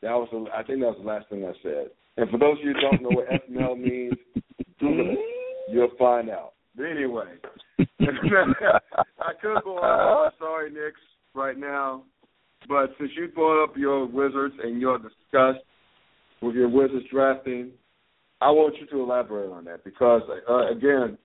That 0.02 0.12
was 0.12 0.30
the, 0.32 0.46
I 0.52 0.64
think 0.64 0.80
that 0.80 0.88
was 0.88 0.98
the 1.00 1.08
last 1.08 1.30
thing 1.30 1.46
I 1.46 1.54
said. 1.62 1.92
And 2.18 2.30
for 2.30 2.38
those 2.38 2.58
of 2.60 2.66
you 2.66 2.74
who 2.74 2.82
don't 2.82 3.02
know 3.04 3.10
what 3.10 3.28
FML 3.30 3.80
means, 3.82 4.14
Google 4.80 5.12
it. 5.12 5.20
You'll 5.72 5.92
find 5.98 6.30
out. 6.30 6.54
But 6.76 6.86
anyway, 6.86 7.26
I 7.80 9.34
could 9.42 9.64
go 9.64 9.78
on. 9.78 10.32
Sorry, 10.40 10.72
Knicks, 10.72 11.00
right 11.34 11.58
now. 11.58 12.04
But 12.68 12.92
since 13.00 13.12
you 13.18 13.28
brought 13.28 13.64
up 13.64 13.78
your 13.78 14.06
Wizards 14.06 14.56
and 14.64 14.80
your 14.82 14.98
disgust 14.98 15.66
with 16.42 16.56
your 16.56 16.70
Wizards 16.70 17.06
drafting, 17.12 17.72
I 18.40 18.50
want 18.52 18.76
you 18.80 18.88
to 18.88 19.04
elaborate 19.04 19.52
on 19.52 19.66
that 19.66 19.84
because, 19.84 20.22
uh, 20.50 20.72
again, 20.72 21.18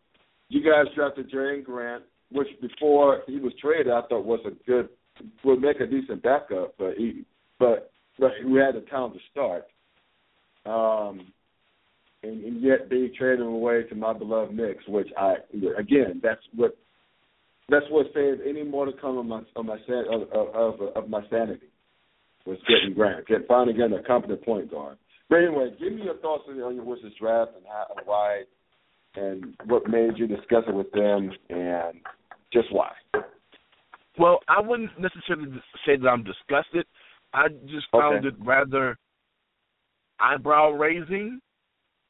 you 0.49 0.63
guys 0.63 0.93
drafted 0.95 1.31
Jerian 1.31 1.65
Grant, 1.65 2.05
which 2.31 2.49
before 2.61 3.23
he 3.27 3.39
was 3.39 3.53
traded, 3.61 3.93
I 3.93 4.03
thought 4.03 4.25
was 4.25 4.41
a 4.47 4.51
good, 4.67 4.89
would 5.45 5.61
make 5.61 5.81
a 5.81 5.87
decent 5.87 6.23
backup, 6.23 6.75
but 6.79 6.95
he, 6.97 7.25
but 7.59 7.91
but 8.19 8.33
we 8.45 8.59
had 8.59 8.75
the 8.75 8.85
talent 8.89 9.15
to 9.15 9.21
start. 9.31 9.65
Um, 10.65 11.33
and, 12.23 12.45
and 12.45 12.63
yet 12.63 12.89
they 12.91 13.09
traded 13.17 13.47
away 13.47 13.85
to 13.85 13.95
my 13.95 14.13
beloved 14.13 14.55
Knicks, 14.55 14.85
which 14.89 15.09
I 15.17 15.37
again 15.79 16.21
that's 16.23 16.41
what 16.55 16.77
that's 17.69 17.87
what 17.91 18.07
saved 18.15 18.41
any 18.47 18.63
more 18.63 18.87
to 18.87 18.93
come 18.93 19.19
of 19.19 19.27
my 19.27 19.43
of 19.55 19.65
my 19.65 19.79
of 20.11 20.55
of, 20.55 20.97
of 20.97 21.09
my 21.09 21.21
sanity 21.31 21.67
was 22.47 22.59
getting 22.69 22.95
Grant, 22.95 23.27
get 23.27 23.47
finally 23.49 23.75
getting 23.75 23.99
a 23.99 24.03
competent 24.03 24.45
point 24.45 24.71
guard. 24.71 24.99
But 25.29 25.37
anyway, 25.37 25.71
give 25.81 25.93
me 25.93 26.05
your 26.05 26.17
thoughts 26.19 26.45
on 26.49 26.57
your 26.57 26.85
Wizards 26.85 27.15
draft 27.21 27.53
and 27.57 27.65
how 27.67 27.87
why 28.05 28.43
and 29.17 29.55
what 29.67 29.89
made 29.89 30.13
you 30.17 30.27
discuss 30.27 30.65
it 30.69 30.75
with 30.75 30.91
them 30.93 31.31
and 31.51 31.99
just 32.53 32.73
why. 32.73 32.93
Well, 34.19 34.39
I 34.49 34.61
wouldn't 34.61 34.99
necessarily 34.99 35.61
say 35.85 35.97
that 35.97 36.09
I'm 36.09 36.25
disgusted. 36.25 36.87
I 37.37 37.49
just 37.67 37.87
found 37.93 38.27
okay. 38.27 38.29
it 38.29 38.35
rather 38.45 38.97
eyebrow 40.19 40.71
raising. 40.71 41.39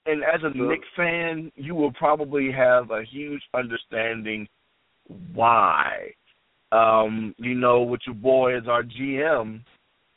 And 0.06 0.22
as 0.22 0.40
a 0.44 0.56
sure. 0.56 0.70
Knicks 0.70 0.86
fan, 0.96 1.50
you 1.56 1.74
will 1.74 1.92
probably 1.92 2.52
have 2.52 2.92
a 2.92 3.02
huge 3.02 3.42
understanding 3.52 4.46
why. 5.34 6.12
Um, 6.70 7.34
you 7.38 7.54
know, 7.54 7.82
with 7.82 8.00
your 8.06 8.14
boy 8.14 8.56
as 8.56 8.68
our 8.68 8.84
GM, 8.84 9.62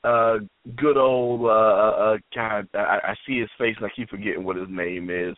uh, 0.03 0.37
good 0.77 0.95
old 0.95 1.41
uh, 1.41 1.45
uh, 1.45 2.13
uh 2.13 2.17
God, 2.33 2.67
I, 2.75 2.99
I 3.09 3.15
see 3.27 3.39
his 3.39 3.49
face 3.57 3.75
and 3.77 3.85
I 3.87 3.89
keep 3.95 4.09
forgetting 4.09 4.43
what 4.43 4.57
his 4.57 4.69
name 4.69 5.09
is. 5.09 5.35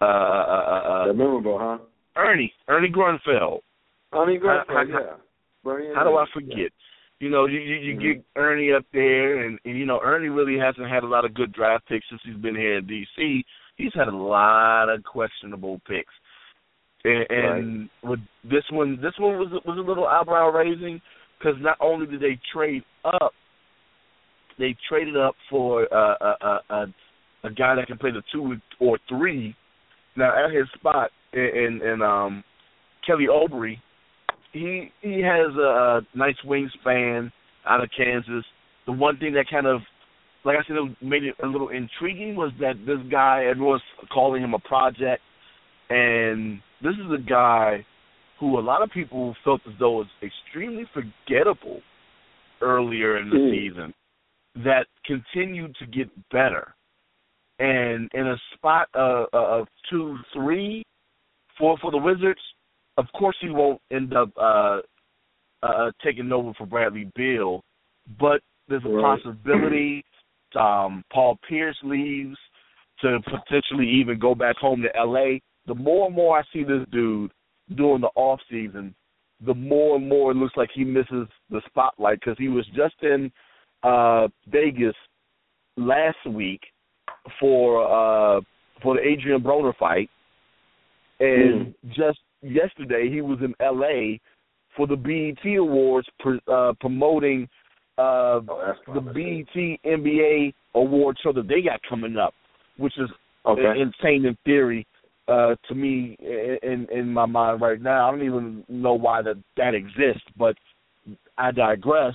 Uh, 0.00 0.04
uh, 0.04 0.08
uh, 0.08 1.08
uh 1.10 1.12
memorable, 1.12 1.58
huh? 1.58 1.78
Ernie, 2.16 2.52
Ernie 2.68 2.90
Grunfeld. 2.90 3.60
Ernie 4.12 4.38
Grunfeld, 4.38 4.66
how, 4.68 4.82
yeah. 4.82 5.16
How, 5.64 5.94
how 5.94 6.04
do 6.04 6.16
I 6.16 6.26
forget? 6.34 6.56
Yeah. 6.56 6.68
You 7.20 7.28
know, 7.28 7.44
you 7.44 7.60
you, 7.60 7.74
you 7.76 7.94
mm-hmm. 7.94 8.02
get 8.02 8.24
Ernie 8.34 8.72
up 8.72 8.84
there, 8.94 9.46
and, 9.46 9.58
and 9.66 9.78
you 9.78 9.84
know 9.84 10.00
Ernie 10.02 10.30
really 10.30 10.58
hasn't 10.58 10.88
had 10.88 11.04
a 11.04 11.06
lot 11.06 11.26
of 11.26 11.34
good 11.34 11.52
draft 11.52 11.86
picks 11.86 12.06
since 12.08 12.22
he's 12.24 12.36
been 12.36 12.56
here 12.56 12.78
in 12.78 12.86
D.C. 12.86 13.44
He's 13.76 13.92
had 13.94 14.08
a 14.08 14.16
lot 14.16 14.88
of 14.88 15.04
questionable 15.04 15.82
picks, 15.86 16.12
and, 17.04 17.26
and 17.28 17.90
right. 18.02 18.10
with 18.10 18.20
this 18.44 18.64
one, 18.70 18.98
this 19.02 19.12
one 19.18 19.38
was 19.38 19.48
was 19.66 19.76
a 19.76 19.86
little 19.86 20.06
eyebrow 20.06 20.48
raising 20.48 21.00
because 21.38 21.54
not 21.60 21.76
only 21.78 22.06
did 22.06 22.22
they 22.22 22.40
trade 22.54 22.82
up, 23.04 23.32
they 24.58 24.74
traded 24.88 25.16
up 25.18 25.34
for 25.50 25.92
uh, 25.92 26.34
a, 26.40 26.74
a 26.74 26.86
a 27.44 27.50
guy 27.50 27.74
that 27.74 27.86
can 27.86 27.98
play 27.98 28.12
the 28.12 28.22
two 28.32 28.56
or 28.80 28.98
three. 29.10 29.54
Now 30.16 30.32
at 30.42 30.54
his 30.54 30.66
spot, 30.74 31.10
and 31.34 31.82
and 31.82 32.02
um, 32.02 32.44
Kelly 33.06 33.26
Oubre 33.30 33.76
he 34.52 34.90
he 35.00 35.20
has 35.20 35.54
a, 35.56 36.00
nice 36.14 36.36
wingspan 36.46 37.30
out 37.66 37.82
of 37.82 37.90
Kansas. 37.96 38.44
The 38.86 38.92
one 38.92 39.18
thing 39.18 39.34
that 39.34 39.46
kind 39.50 39.66
of, 39.66 39.80
like 40.44 40.56
I 40.56 40.66
said, 40.66 40.76
made 41.02 41.24
it 41.24 41.34
a 41.42 41.46
little 41.46 41.68
intriguing 41.68 42.34
was 42.34 42.52
that 42.60 42.74
this 42.86 42.98
guy, 43.10 43.44
everyone's 43.50 43.82
calling 44.12 44.42
him 44.42 44.54
a 44.54 44.58
project, 44.58 45.22
and 45.90 46.60
this 46.82 46.94
is 46.94 47.12
a 47.12 47.22
guy 47.22 47.84
who 48.38 48.58
a 48.58 48.60
lot 48.60 48.82
of 48.82 48.90
people 48.90 49.36
felt 49.44 49.60
as 49.68 49.74
though 49.78 49.98
was 49.98 50.06
extremely 50.22 50.84
forgettable 50.94 51.80
earlier 52.62 53.18
in 53.18 53.28
the 53.28 53.36
mm. 53.36 53.50
season, 53.50 53.94
that 54.64 54.86
continued 55.04 55.74
to 55.78 55.86
get 55.86 56.08
better, 56.30 56.74
and 57.58 58.10
in 58.14 58.26
a 58.26 58.36
spot 58.54 58.88
of, 58.94 59.26
of 59.32 59.66
two, 59.90 60.16
three 60.32 60.82
for 61.58 61.76
for 61.78 61.90
the 61.90 61.98
Wizards 61.98 62.40
of 63.00 63.06
course 63.18 63.36
he 63.40 63.48
won't 63.50 63.80
end 63.90 64.14
up 64.14 64.30
uh, 64.36 64.80
uh, 65.62 65.90
taking 66.04 66.30
over 66.32 66.52
for 66.54 66.66
Bradley 66.66 67.10
Beal, 67.16 67.62
but 68.18 68.40
there's 68.68 68.84
a 68.84 68.88
right. 68.88 69.18
possibility 69.22 70.04
um, 70.58 71.04
Paul 71.12 71.38
Pierce 71.48 71.76
leaves 71.82 72.36
to 73.02 73.18
potentially 73.24 73.88
even 73.88 74.18
go 74.18 74.34
back 74.34 74.56
home 74.56 74.82
to 74.82 74.96
L.A. 74.96 75.40
The 75.66 75.74
more 75.74 76.06
and 76.06 76.14
more 76.14 76.38
I 76.38 76.42
see 76.52 76.64
this 76.64 76.86
dude 76.92 77.32
during 77.76 78.00
the 78.00 78.10
off 78.14 78.40
season, 78.50 78.94
the 79.44 79.54
more 79.54 79.96
and 79.96 80.08
more 80.08 80.32
it 80.32 80.36
looks 80.36 80.56
like 80.56 80.70
he 80.74 80.84
misses 80.84 81.26
the 81.50 81.62
spotlight 81.66 82.20
because 82.20 82.36
he 82.38 82.48
was 82.48 82.66
just 82.74 82.94
in 83.02 83.30
uh, 83.82 84.28
Vegas 84.48 84.94
last 85.76 86.18
week 86.28 86.60
for 87.38 87.84
uh, 87.84 88.40
for 88.82 88.96
the 88.96 89.00
Adrien 89.00 89.42
Broner 89.42 89.76
fight, 89.76 90.10
and 91.20 91.66
mm. 91.66 91.74
just 91.88 92.18
yesterday 92.42 93.08
he 93.10 93.20
was 93.20 93.38
in 93.40 93.54
L.A. 93.60 94.20
for 94.76 94.86
the 94.86 94.96
BET 94.96 95.56
Awards 95.56 96.08
uh, 96.48 96.72
promoting 96.80 97.48
uh, 97.98 98.40
oh, 98.48 98.74
the 98.94 99.00
BET 99.00 99.80
NBA 99.84 100.52
award 100.74 101.16
show 101.22 101.32
that 101.32 101.48
they 101.48 101.60
got 101.62 101.80
coming 101.88 102.16
up, 102.16 102.34
which 102.76 102.94
is 102.98 103.10
okay. 103.46 103.80
insane 103.80 104.24
in 104.24 104.36
theory 104.44 104.86
uh, 105.28 105.54
to 105.68 105.74
me 105.74 106.16
in 106.20 106.86
in 106.90 107.12
my 107.12 107.26
mind 107.26 107.60
right 107.60 107.80
now. 107.80 108.08
I 108.08 108.10
don't 108.10 108.24
even 108.24 108.64
know 108.68 108.94
why 108.94 109.22
that 109.22 109.36
that 109.56 109.74
exists, 109.74 110.26
but 110.36 110.56
I 111.36 111.50
digress. 111.50 112.14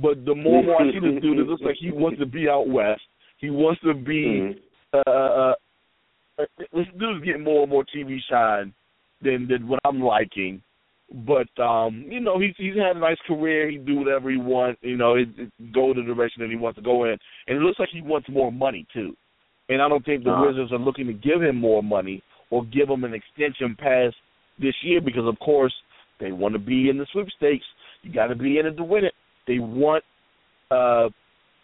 But 0.00 0.24
the 0.24 0.34
more 0.34 0.58
and 0.58 0.66
more 0.66 0.82
I 0.82 0.92
see 0.92 1.00
this 1.00 1.22
dude, 1.22 1.38
it 1.38 1.46
looks 1.46 1.62
like 1.62 1.76
he 1.78 1.90
wants 1.90 2.20
to 2.20 2.26
be 2.26 2.48
out 2.48 2.68
west. 2.68 3.02
He 3.38 3.50
wants 3.50 3.80
to 3.82 3.94
be. 3.94 4.54
Mm-hmm. 4.54 4.58
Uh, 4.94 5.10
uh, 5.10 5.54
uh, 6.38 6.44
this 6.72 6.86
dude's 6.98 7.24
getting 7.24 7.44
more 7.44 7.62
and 7.62 7.70
more 7.70 7.84
TV 7.94 8.18
shine 8.30 8.72
than 9.22 9.48
than 9.48 9.68
what 9.68 9.80
I'm 9.84 10.00
liking. 10.00 10.62
But 11.26 11.48
um, 11.62 12.04
you 12.08 12.20
know, 12.20 12.38
he's 12.38 12.54
he's 12.58 12.76
had 12.76 12.96
a 12.96 13.00
nice 13.00 13.16
career. 13.26 13.70
He 13.70 13.78
do 13.78 13.96
whatever 13.96 14.30
he 14.30 14.36
wants. 14.36 14.80
You 14.82 14.96
know, 14.96 15.14
it, 15.14 15.28
it 15.38 15.72
go 15.72 15.94
the 15.94 16.02
direction 16.02 16.42
that 16.42 16.50
he 16.50 16.56
wants 16.56 16.76
to 16.76 16.82
go 16.82 17.04
in, 17.04 17.16
and 17.46 17.56
it 17.56 17.60
looks 17.60 17.78
like 17.78 17.88
he 17.92 18.02
wants 18.02 18.28
more 18.28 18.52
money 18.52 18.86
too. 18.92 19.16
And 19.68 19.82
I 19.82 19.88
don't 19.88 20.04
think 20.04 20.24
the 20.24 20.30
uh 20.30 20.46
Wizards 20.46 20.72
are 20.72 20.78
looking 20.78 21.06
to 21.06 21.12
give 21.12 21.42
him 21.42 21.56
more 21.56 21.82
money 21.82 22.22
or 22.50 22.64
give 22.64 22.88
him 22.88 23.04
an 23.04 23.14
extension 23.14 23.76
past 23.78 24.16
this 24.60 24.74
year 24.82 25.00
because, 25.00 25.26
of 25.26 25.38
course, 25.38 25.74
they 26.20 26.32
want 26.32 26.54
to 26.54 26.58
be 26.58 26.88
in 26.88 26.98
the 26.98 27.06
sweepstakes. 27.12 27.64
You 28.02 28.12
got 28.12 28.28
to 28.28 28.34
be 28.34 28.58
in 28.58 28.66
it 28.66 28.76
to 28.76 28.84
win 28.84 29.04
it. 29.04 29.14
They 29.46 29.58
want 29.58 30.04
uh, 30.70 31.08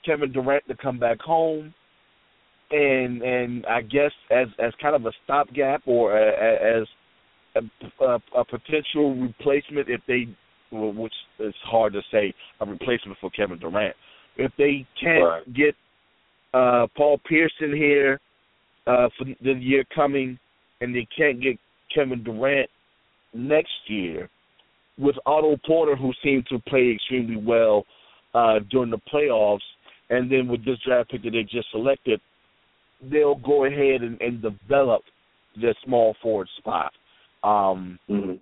Kevin 0.04 0.32
Durant 0.32 0.66
to 0.68 0.76
come 0.76 0.98
back 0.98 1.20
home, 1.20 1.74
and 2.70 3.22
and 3.22 3.66
I 3.66 3.82
guess 3.82 4.12
as 4.30 4.48
as 4.58 4.72
kind 4.80 4.94
of 4.94 5.06
a 5.06 5.12
stopgap 5.24 5.82
or 5.86 6.16
a, 6.16 6.80
as 6.80 6.86
a, 7.54 8.04
a, 8.04 8.18
a 8.36 8.44
potential 8.44 9.14
replacement 9.14 9.88
if 9.88 10.00
they, 10.06 10.26
well, 10.70 10.92
which 10.92 11.12
is 11.38 11.54
hard 11.64 11.92
to 11.92 12.00
say, 12.10 12.34
a 12.60 12.66
replacement 12.66 13.18
for 13.20 13.30
Kevin 13.30 13.58
Durant. 13.58 13.94
If 14.36 14.52
they 14.58 14.86
can't 15.00 15.24
right. 15.24 15.54
get 15.54 15.74
uh, 16.52 16.86
Paul 16.96 17.20
Pearson 17.24 17.74
here 17.74 18.20
uh, 18.86 19.08
for 19.16 19.26
the 19.42 19.52
year 19.52 19.84
coming, 19.94 20.38
and 20.80 20.94
they 20.94 21.06
can't 21.16 21.40
get 21.40 21.56
Kevin 21.94 22.22
Durant 22.24 22.68
next 23.32 23.72
year, 23.86 24.28
with 24.98 25.16
Otto 25.26 25.56
Porter, 25.66 25.96
who 25.96 26.12
seemed 26.22 26.46
to 26.48 26.58
play 26.68 26.92
extremely 26.94 27.36
well 27.36 27.84
uh, 28.34 28.60
during 28.70 28.90
the 28.90 29.00
playoffs, 29.12 29.58
and 30.10 30.30
then 30.30 30.46
with 30.48 30.64
this 30.64 30.78
draft 30.86 31.10
pick 31.10 31.22
that 31.22 31.30
they 31.30 31.42
just 31.42 31.70
selected, 31.70 32.20
they'll 33.10 33.34
go 33.36 33.64
ahead 33.64 34.02
and, 34.02 34.20
and 34.20 34.42
develop 34.42 35.02
their 35.60 35.74
small 35.84 36.14
forward 36.22 36.48
spot 36.58 36.92
um, 37.44 37.98
mm-hmm. 38.08 38.32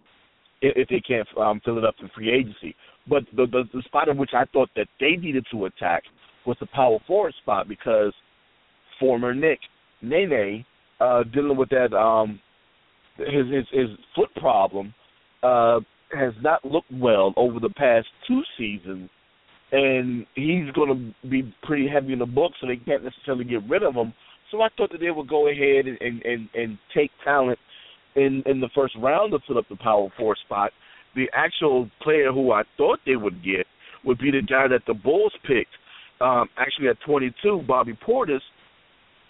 if, 0.60 0.76
if 0.76 0.88
they 0.88 1.00
can't 1.00 1.28
um, 1.38 1.60
fill 1.64 1.78
it 1.78 1.84
up 1.84 1.94
in 2.00 2.08
free 2.14 2.30
agency. 2.30 2.74
But 3.08 3.24
the, 3.34 3.46
the 3.46 3.64
the 3.74 3.82
spot 3.82 4.08
in 4.08 4.16
which 4.16 4.30
I 4.34 4.44
thought 4.52 4.70
that 4.76 4.86
they 5.00 5.16
needed 5.16 5.44
to 5.50 5.66
attack 5.66 6.04
was 6.46 6.56
the 6.60 6.66
power 6.66 6.98
forward 7.06 7.34
spot 7.42 7.68
because 7.68 8.12
former 9.00 9.34
Knick 9.34 9.58
Nene 10.02 10.64
uh, 11.00 11.24
dealing 11.34 11.56
with 11.56 11.68
that 11.70 11.92
um, 11.92 12.40
his 13.16 13.46
his, 13.50 13.66
his 13.72 13.88
foot 14.14 14.32
problem 14.36 14.94
uh, 15.42 15.80
has 16.12 16.32
not 16.42 16.64
looked 16.64 16.92
well 16.92 17.32
over 17.36 17.58
the 17.58 17.70
past 17.70 18.06
two 18.28 18.42
seasons, 18.56 19.10
and 19.72 20.26
he's 20.34 20.70
going 20.74 21.14
to 21.22 21.28
be 21.28 21.52
pretty 21.62 21.88
heavy 21.88 22.12
in 22.12 22.18
the 22.18 22.26
book, 22.26 22.52
so 22.60 22.66
they 22.66 22.76
can't 22.76 23.04
necessarily 23.04 23.44
get 23.44 23.68
rid 23.68 23.82
of 23.82 23.94
him. 23.94 24.12
So 24.50 24.60
I 24.60 24.68
thought 24.76 24.92
that 24.92 25.00
they 25.00 25.10
would 25.10 25.28
go 25.28 25.48
ahead 25.48 25.86
and 25.86 25.98
and 26.00 26.22
and, 26.22 26.48
and 26.54 26.78
take 26.94 27.10
talent 27.24 27.58
in 28.16 28.42
in 28.46 28.60
the 28.60 28.68
first 28.74 28.94
round 29.00 29.32
to 29.32 29.38
fill 29.46 29.58
up 29.58 29.68
the 29.68 29.76
power 29.76 30.08
four 30.18 30.36
spot, 30.44 30.70
the 31.14 31.26
actual 31.34 31.88
player 32.02 32.32
who 32.32 32.52
I 32.52 32.62
thought 32.76 32.98
they 33.06 33.16
would 33.16 33.42
get 33.44 33.66
would 34.04 34.18
be 34.18 34.30
the 34.30 34.42
guy 34.42 34.68
that 34.68 34.82
the 34.86 34.94
Bulls 34.94 35.32
picked. 35.46 35.70
Um, 36.20 36.48
actually, 36.56 36.88
at 36.88 36.96
22, 37.06 37.62
Bobby 37.66 37.98
Portis. 38.06 38.40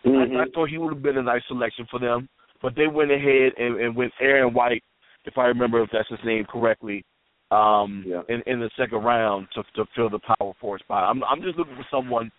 Mm-hmm. 0.05 0.37
I, 0.37 0.43
I 0.43 0.45
thought 0.53 0.69
he 0.69 0.79
would 0.79 0.93
have 0.93 1.03
been 1.03 1.17
a 1.19 1.23
nice 1.23 1.43
selection 1.49 1.87
for 1.91 2.01
them, 2.01 2.29
but 2.61 2.75
they 2.75 2.87
went 2.87 3.11
ahead 3.13 3.53
and, 3.57 3.81
and 3.81 3.97
went 3.97 4.13
Aaron 4.21 4.53
White, 4.53 4.83
if 5.25 5.39
I 5.39 5.45
remember 5.47 5.83
if 5.83 5.91
that's 5.93 6.09
his 6.09 6.19
name 6.25 6.45
correctly, 6.51 7.05
um, 7.51 8.05
Yeah. 8.07 8.23
in, 8.29 8.43
in 8.47 8.61
the 8.61 8.71
second 8.77 9.05
round 9.05 9.47
to 9.55 9.63
to 9.77 9.85
fill 9.95 10.11
the 10.11 10.19
power 10.19 10.53
forward 10.61 10.81
spot. 10.81 11.05
I'm 11.09 11.23
I'm 11.25 11.41
just 11.43 11.57
looking 11.57 11.77
for 11.77 11.87
someone 11.91 12.31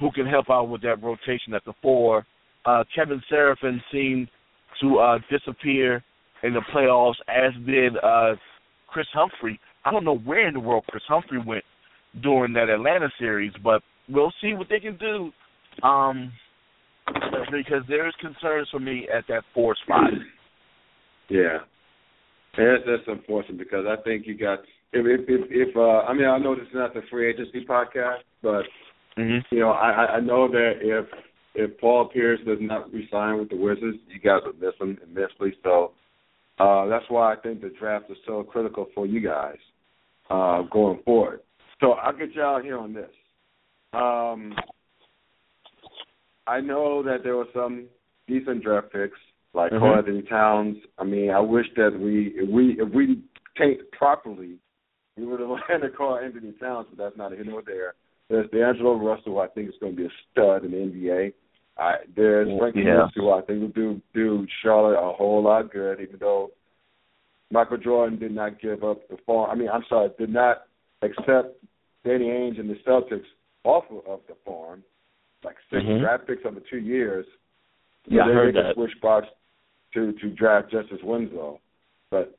who 0.00 0.10
can 0.12 0.26
help 0.26 0.50
out 0.50 0.64
with 0.68 0.82
that 0.82 1.02
rotation 1.02 1.54
at 1.54 1.64
the 1.64 1.72
four. 1.82 2.26
Uh, 2.64 2.84
Kevin 2.94 3.22
Seraphin 3.30 3.80
seemed 3.92 4.28
to 4.80 4.98
uh, 4.98 5.18
disappear 5.30 6.02
in 6.42 6.52
the 6.54 6.62
playoffs, 6.74 7.14
as 7.28 7.52
did 7.66 7.96
uh, 8.02 8.34
Chris 8.88 9.06
Humphrey. 9.12 9.58
I 9.84 9.90
don't 9.90 10.04
know 10.04 10.18
where 10.18 10.46
in 10.46 10.54
the 10.54 10.60
world 10.60 10.84
Chris 10.88 11.02
Humphrey 11.08 11.40
went 11.44 11.64
during 12.22 12.52
that 12.54 12.68
Atlanta 12.68 13.08
series, 13.18 13.52
but 13.62 13.82
we'll 14.08 14.32
see 14.40 14.54
what 14.54 14.68
they 14.68 14.80
can 14.80 14.96
do. 14.98 15.30
Um, 15.86 16.32
because 17.50 17.82
there's 17.88 18.14
concerns 18.20 18.68
for 18.70 18.80
me 18.80 19.08
at 19.12 19.24
that 19.28 19.42
four 19.54 19.74
spot. 19.84 20.10
Yeah, 21.28 21.58
and 22.56 22.66
that's, 22.66 22.82
that's 22.86 23.18
unfortunate 23.18 23.58
because 23.58 23.84
I 23.88 24.00
think 24.02 24.26
you 24.26 24.36
got 24.36 24.60
if 24.92 25.06
if 25.06 25.28
if, 25.28 25.68
if 25.68 25.76
uh, 25.76 26.00
I 26.08 26.12
mean 26.14 26.26
I 26.26 26.38
know 26.38 26.54
this 26.54 26.64
is 26.68 26.74
not 26.74 26.94
the 26.94 27.02
free 27.10 27.30
agency 27.30 27.64
podcast, 27.64 28.20
but 28.42 28.62
Mm-hmm. 29.16 29.52
you 29.52 29.60
know 29.60 29.70
I- 29.70 30.16
I 30.16 30.20
know 30.20 30.46
that 30.48 30.74
if 30.80 31.06
if 31.54 31.78
Paul 31.80 32.08
Pierce 32.08 32.40
does 32.46 32.58
not 32.60 32.92
resign 32.92 33.38
with 33.38 33.50
the 33.50 33.56
Wizards, 33.56 33.98
you 34.08 34.20
guys 34.20 34.40
would 34.44 34.60
miss 34.60 34.74
him 34.80 34.98
immensely. 35.02 35.54
So 35.62 35.92
uh, 36.58 36.86
that's 36.86 37.04
why 37.08 37.32
I 37.32 37.36
think 37.36 37.60
the 37.60 37.72
draft 37.78 38.10
is 38.10 38.16
so 38.26 38.42
critical 38.42 38.86
for 38.94 39.06
you 39.06 39.20
guys 39.20 39.56
uh, 40.30 40.62
going 40.70 41.00
forward. 41.04 41.40
So 41.80 41.92
I'll 41.92 42.16
get 42.16 42.32
y'all 42.34 42.60
here 42.62 42.78
on 42.78 42.92
this. 42.92 43.10
Um, 43.92 44.54
I 46.46 46.60
know 46.60 47.02
that 47.02 47.18
there 47.22 47.36
were 47.36 47.48
some 47.54 47.86
decent 48.26 48.62
draft 48.62 48.92
picks 48.92 49.18
like 49.54 49.72
Mhm. 49.72 49.80
Karl-Anthony 49.80 50.22
Towns. 50.22 50.76
I 50.98 51.04
mean, 51.04 51.30
I 51.30 51.40
wish 51.40 51.66
that 51.76 51.98
we 51.98 52.28
if 52.36 52.48
we 52.48 52.80
if 52.80 52.88
we 52.90 53.22
tanked 53.56 53.90
properly, 53.92 54.58
we 55.16 55.24
would 55.26 55.40
have 55.40 55.48
landed 55.68 55.96
Karl-Anthony 55.96 56.52
Towns, 56.60 56.86
but 56.90 56.98
that's 56.98 57.16
not 57.16 57.32
here 57.32 57.44
nor 57.44 57.62
there. 57.62 57.94
There's 58.28 58.48
D'Angelo 58.50 58.94
Russell, 58.96 59.32
who 59.32 59.38
I 59.38 59.48
think 59.48 59.68
is 59.68 59.74
going 59.80 59.92
to 59.96 60.02
be 60.02 60.06
a 60.06 60.10
stud 60.30 60.64
in 60.64 60.70
the 60.72 60.76
NBA. 60.76 61.32
I, 61.78 61.94
there's 62.14 62.48
Frank 62.58 62.76
Yeah. 62.76 63.06
Who 63.14 63.30
I 63.30 63.40
think 63.42 63.60
will 63.60 63.68
do 63.68 64.02
do 64.12 64.46
Charlotte 64.62 64.98
a 64.98 65.12
whole 65.12 65.42
lot 65.42 65.72
good, 65.72 66.00
even 66.00 66.16
though 66.18 66.50
Michael 67.50 67.78
Jordan 67.78 68.18
did 68.18 68.34
not 68.34 68.60
give 68.60 68.84
up 68.84 69.08
the 69.08 69.16
farm. 69.24 69.50
I 69.50 69.54
mean, 69.54 69.68
I'm 69.72 69.84
sorry, 69.88 70.10
did 70.18 70.30
not 70.32 70.64
accept 71.02 71.56
Danny 72.04 72.26
Ainge 72.26 72.58
and 72.60 72.68
the 72.68 72.74
Celtics 72.86 73.24
off 73.64 73.84
of, 74.06 74.20
the 74.28 74.34
farm, 74.44 74.82
like 75.44 75.56
6 75.70 75.82
Mhm. 75.84 76.00
draft 76.00 76.26
picks 76.26 76.44
over 76.44 76.60
two 76.60 76.78
years. 76.78 77.26
So 78.06 78.14
Yeah, 78.14 78.24
I 78.24 78.32
heard 78.32 78.54
that. 78.56 78.74
switch 78.74 78.92
spots 78.96 79.28
to 79.94 80.12
to 80.12 80.30
draft 80.30 80.70
Justice 80.70 81.02
Winslow, 81.02 81.60
but 82.10 82.36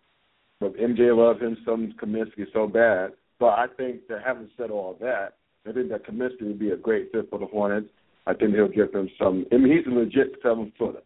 but 0.60 0.76
MJ 0.76 1.12
loves 1.16 1.40
him 1.40 1.56
some 1.64 1.94
Kaminsky 1.94 2.52
so 2.52 2.68
bad. 2.68 3.14
But 3.40 3.58
I 3.58 3.68
think 3.68 4.08
that 4.08 4.22
having 4.22 4.50
said 4.58 4.70
all 4.70 4.96
that, 4.96 5.36
I 5.68 5.72
think 5.72 5.90
that 5.90 6.06
Kaminsky 6.06 6.42
would 6.48 6.60
be 6.60 6.72
a 6.72 6.78
great 6.78 7.12
fit 7.12 7.30
for 7.30 7.40
the 7.40 7.46
Hornets. 7.46 7.88
I 8.28 8.34
think 8.34 8.54
he'll 8.56 8.68
give 8.68 8.92
them 8.92 9.10
some. 9.18 9.46
I 9.52 9.58
mean, 9.58 9.76
he's 9.78 9.86
a 9.92 9.96
legit 9.96 10.34
seven 10.44 10.72
footer. 10.78 11.02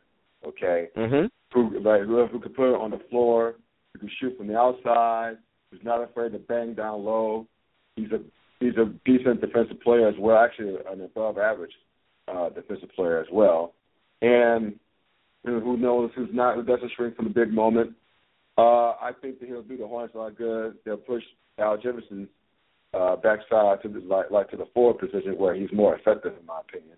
Okay, 0.45 0.89
Mm-hmm. 0.97 1.27
who 1.53 1.79
like 1.79 2.01
whoever 2.01 2.27
who 2.27 2.39
could 2.39 2.53
put 2.55 2.73
it 2.75 2.81
on 2.81 2.91
the 2.91 2.99
floor, 3.09 3.55
who 3.93 3.99
can 3.99 4.09
shoot 4.19 4.37
from 4.37 4.47
the 4.47 4.57
outside, 4.57 5.37
who's 5.71 5.79
not 5.83 6.03
afraid 6.03 6.33
to 6.33 6.39
bang 6.39 6.73
down 6.73 7.05
low. 7.05 7.47
He's 7.95 8.11
a 8.11 8.19
he's 8.59 8.75
a 8.75 8.91
decent 9.05 9.39
defensive 9.39 9.79
player 9.81 10.07
as 10.09 10.15
well, 10.19 10.37
actually 10.37 10.75
an 10.91 11.01
above 11.01 11.37
average 11.37 11.71
uh 12.27 12.49
defensive 12.49 12.89
player 12.95 13.19
as 13.21 13.27
well. 13.31 13.73
And 14.21 14.73
you 15.45 15.51
know, 15.51 15.59
who 15.61 15.77
knows 15.77 16.11
who's 16.15 16.29
not 16.33 16.55
who 16.55 16.63
doesn't 16.63 16.91
shrink 16.97 17.15
from 17.15 17.25
the 17.25 17.31
big 17.33 17.53
moment. 17.53 17.91
Uh 18.57 18.91
I 18.99 19.11
think 19.21 19.39
that 19.39 19.47
he'll 19.47 19.61
do 19.63 19.77
the 19.77 19.87
Hornets 19.87 20.13
a 20.15 20.17
lot 20.17 20.37
good. 20.37 20.75
They'll 20.83 20.97
push 20.97 21.23
Al 21.57 21.77
Jefferson 21.77 22.27
uh 22.93 23.15
backside 23.17 23.81
to 23.81 23.89
the 23.89 23.99
like 23.99 24.29
like 24.31 24.49
to 24.51 24.57
the 24.57 24.67
forward 24.73 24.99
position 24.99 25.37
where 25.37 25.55
he's 25.55 25.71
more 25.73 25.95
effective 25.95 26.33
in 26.39 26.45
my 26.45 26.59
opinion. 26.61 26.97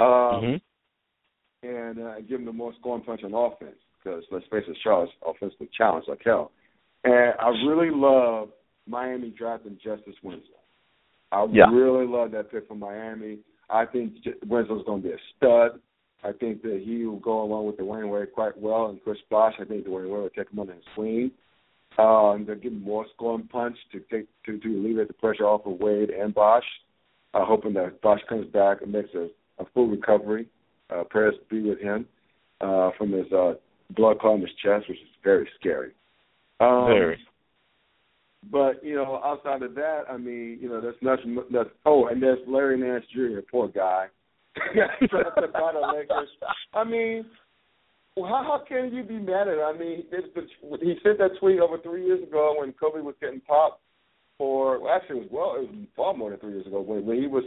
Um 0.00 0.06
mm-hmm. 0.06 1.66
and 1.68 1.98
uh, 1.98 2.20
give 2.20 2.38
them 2.38 2.46
the 2.46 2.52
more 2.52 2.72
scoring 2.78 3.04
punch 3.04 3.22
on 3.24 3.34
offense 3.34 3.76
because 4.02 4.24
let's 4.30 4.46
face 4.46 4.64
it, 4.68 4.76
Charlotte's 4.82 5.12
offensively 5.26 5.68
challenged 5.76 6.08
like 6.08 6.22
hell. 6.24 6.50
And 7.04 7.34
I 7.40 7.48
really 7.66 7.90
love 7.90 8.50
Miami 8.86 9.30
drafting 9.30 9.78
Justice 9.82 10.16
Winslow. 10.22 10.62
I 11.30 11.44
Yeah. 11.50 11.70
really 11.72 12.06
love 12.06 12.30
that 12.32 12.50
pick 12.50 12.68
from 12.68 12.80
Miami. 12.80 13.38
I 13.70 13.86
think 13.86 14.14
Winslow's 14.46 14.84
going 14.84 15.02
to 15.02 15.08
be 15.08 15.14
a 15.14 15.18
stud. 15.36 15.80
I 16.24 16.32
think 16.32 16.62
that 16.62 16.82
he 16.84 17.04
will 17.06 17.18
go 17.18 17.42
along 17.42 17.66
with 17.66 17.78
Dwyane 17.78 18.08
Wade 18.08 18.32
quite 18.32 18.56
well, 18.56 18.86
and 18.86 19.02
Chris 19.02 19.18
Bosh. 19.30 19.54
I 19.58 19.64
think 19.64 19.86
Dwyane 19.86 20.10
Wade 20.10 20.22
will 20.22 20.30
take 20.30 20.50
him 20.50 20.60
under 20.60 20.74
his 20.74 20.84
wing. 20.96 21.32
Uh, 21.98 22.32
and 22.32 22.46
they'll 22.46 22.56
give 22.56 22.72
him 22.72 22.82
more 22.82 23.06
scoring 23.14 23.48
punch 23.50 23.76
to 23.92 24.00
take 24.10 24.26
to 24.46 24.58
to 24.58 24.68
alleviate 24.68 25.08
the 25.08 25.14
pressure 25.14 25.44
off 25.44 25.66
of 25.66 25.78
Wade 25.78 26.10
and 26.10 26.34
Bosh. 26.34 26.64
Uh, 27.34 27.44
hoping 27.44 27.72
that 27.74 28.00
Bosh 28.02 28.20
comes 28.28 28.46
back 28.52 28.82
and 28.82 28.92
makes 28.92 29.10
a, 29.14 29.28
a 29.58 29.64
full 29.74 29.88
recovery. 29.88 30.46
Uh, 30.90 31.04
prayers 31.04 31.34
be 31.50 31.62
with 31.62 31.80
him 31.80 32.06
uh, 32.60 32.90
from 32.98 33.12
his 33.12 33.30
uh, 33.32 33.54
blood 33.90 34.18
clot 34.18 34.36
in 34.36 34.40
his 34.42 34.50
chest, 34.62 34.88
which 34.88 34.98
is 34.98 35.08
very 35.24 35.48
scary. 35.58 35.92
Um, 36.60 36.86
Very. 36.88 37.18
But 38.50 38.84
you 38.84 38.96
know, 38.96 39.20
outside 39.24 39.62
of 39.62 39.74
that, 39.76 40.02
I 40.10 40.16
mean, 40.16 40.58
you 40.60 40.68
know, 40.68 40.80
there's 40.80 40.96
nothing. 41.00 41.38
That's, 41.52 41.70
oh, 41.86 42.06
and 42.08 42.22
there's 42.22 42.40
Larry 42.46 42.78
Nance 42.78 43.04
Jr. 43.12 43.40
Poor 43.50 43.68
guy. 43.68 44.06
Drafted 44.74 45.52
by 45.52 45.72
the 45.72 45.96
Lakers. 45.96 46.28
I 46.74 46.84
mean, 46.84 47.24
well, 48.16 48.28
how 48.28 48.42
how 48.42 48.62
can 48.66 48.92
you 48.94 49.02
be 49.02 49.18
mad 49.18 49.48
at 49.48 49.54
it? 49.54 49.60
I 49.60 49.76
mean, 49.76 50.04
it's 50.12 50.50
he 50.82 50.94
sent 51.02 51.18
that 51.18 51.38
tweet 51.40 51.60
over 51.60 51.78
three 51.78 52.04
years 52.04 52.22
ago 52.22 52.56
when 52.58 52.72
Kobe 52.72 53.00
was 53.00 53.14
getting 53.20 53.40
popped 53.40 53.80
for. 54.36 54.80
Well, 54.80 54.92
actually, 54.94 55.20
it 55.20 55.32
was 55.32 55.56
well, 55.56 55.62
it 55.62 55.70
was 55.70 55.86
far 55.96 56.14
more 56.14 56.30
than 56.30 56.38
three 56.40 56.52
years 56.52 56.66
ago 56.66 56.80
when 56.80 57.06
when 57.06 57.20
he 57.20 57.26
was, 57.26 57.44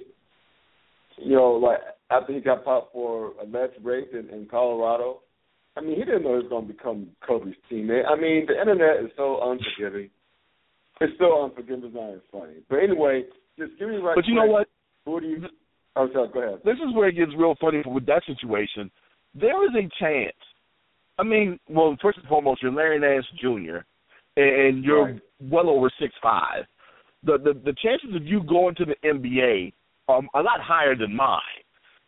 you 1.18 1.36
know, 1.36 1.52
like 1.52 1.80
after 2.10 2.34
he 2.34 2.40
got 2.40 2.66
popped 2.66 2.94
for 2.94 3.34
alleged 3.42 3.84
rape 3.84 4.12
in, 4.14 4.30
in 4.30 4.48
Colorado. 4.50 5.22
I 5.78 5.82
mean, 5.82 5.98
he 5.98 6.06
didn't 6.06 6.24
know 6.24 6.38
he 6.38 6.44
was 6.44 6.50
going 6.50 6.68
to 6.68 6.74
become 6.74 7.08
Kobe's 7.28 7.54
teammate. 7.70 8.08
I 8.08 8.16
mean, 8.16 8.46
the 8.48 8.58
internet 8.58 9.04
is 9.04 9.12
so 9.18 9.42
unforgiving. 9.44 10.10
It's 11.02 11.12
so 11.20 11.44
unforgiving. 11.44 11.84
It's 11.84 11.94
not 11.94 12.08
even 12.08 12.22
funny. 12.32 12.54
But 12.70 12.78
anyway, 12.78 13.26
just 13.60 13.78
give 13.78 13.90
me 13.90 13.98
right. 13.98 14.16
But 14.16 14.26
you 14.26 14.36
know 14.36 14.46
what? 14.46 14.70
Who 15.06 15.20
do 15.20 15.28
you? 15.28 15.44
Oh, 15.98 16.08
sorry. 16.14 16.30
Go 16.34 16.42
ahead. 16.42 16.62
This 16.64 16.76
is 16.76 16.96
where 16.96 17.10
it 17.10 17.18
gets 17.18 17.32
real 17.38 17.56
funny 17.60 17.84
with 17.86 18.06
that 18.06 18.24
situation. 18.26 18.90
There 19.34 19.66
is 19.66 19.72
a 19.76 19.90
chance. 20.00 20.36
I 21.18 21.24
mean, 21.24 21.60
well, 21.70 21.96
first 22.02 22.18
and 22.18 22.28
foremost, 22.28 22.62
you're 22.62 22.72
Larry 22.72 23.00
Nance 23.00 23.26
Jr. 23.40 23.78
and 24.38 24.84
you're 24.84 25.06
Right. 25.06 25.22
well 25.40 25.70
over 25.70 25.90
six 26.00 26.14
five. 26.22 26.66
The, 27.24 27.38
the 27.38 27.54
the 27.54 27.74
chances 27.82 28.14
of 28.16 28.26
you 28.26 28.44
going 28.44 28.76
to 28.76 28.86
the 28.86 28.96
NBA 29.04 29.74
are 30.08 30.22
a 30.36 30.42
lot 30.42 30.60
higher 30.62 30.96
than 30.96 31.16
mine. 31.16 31.42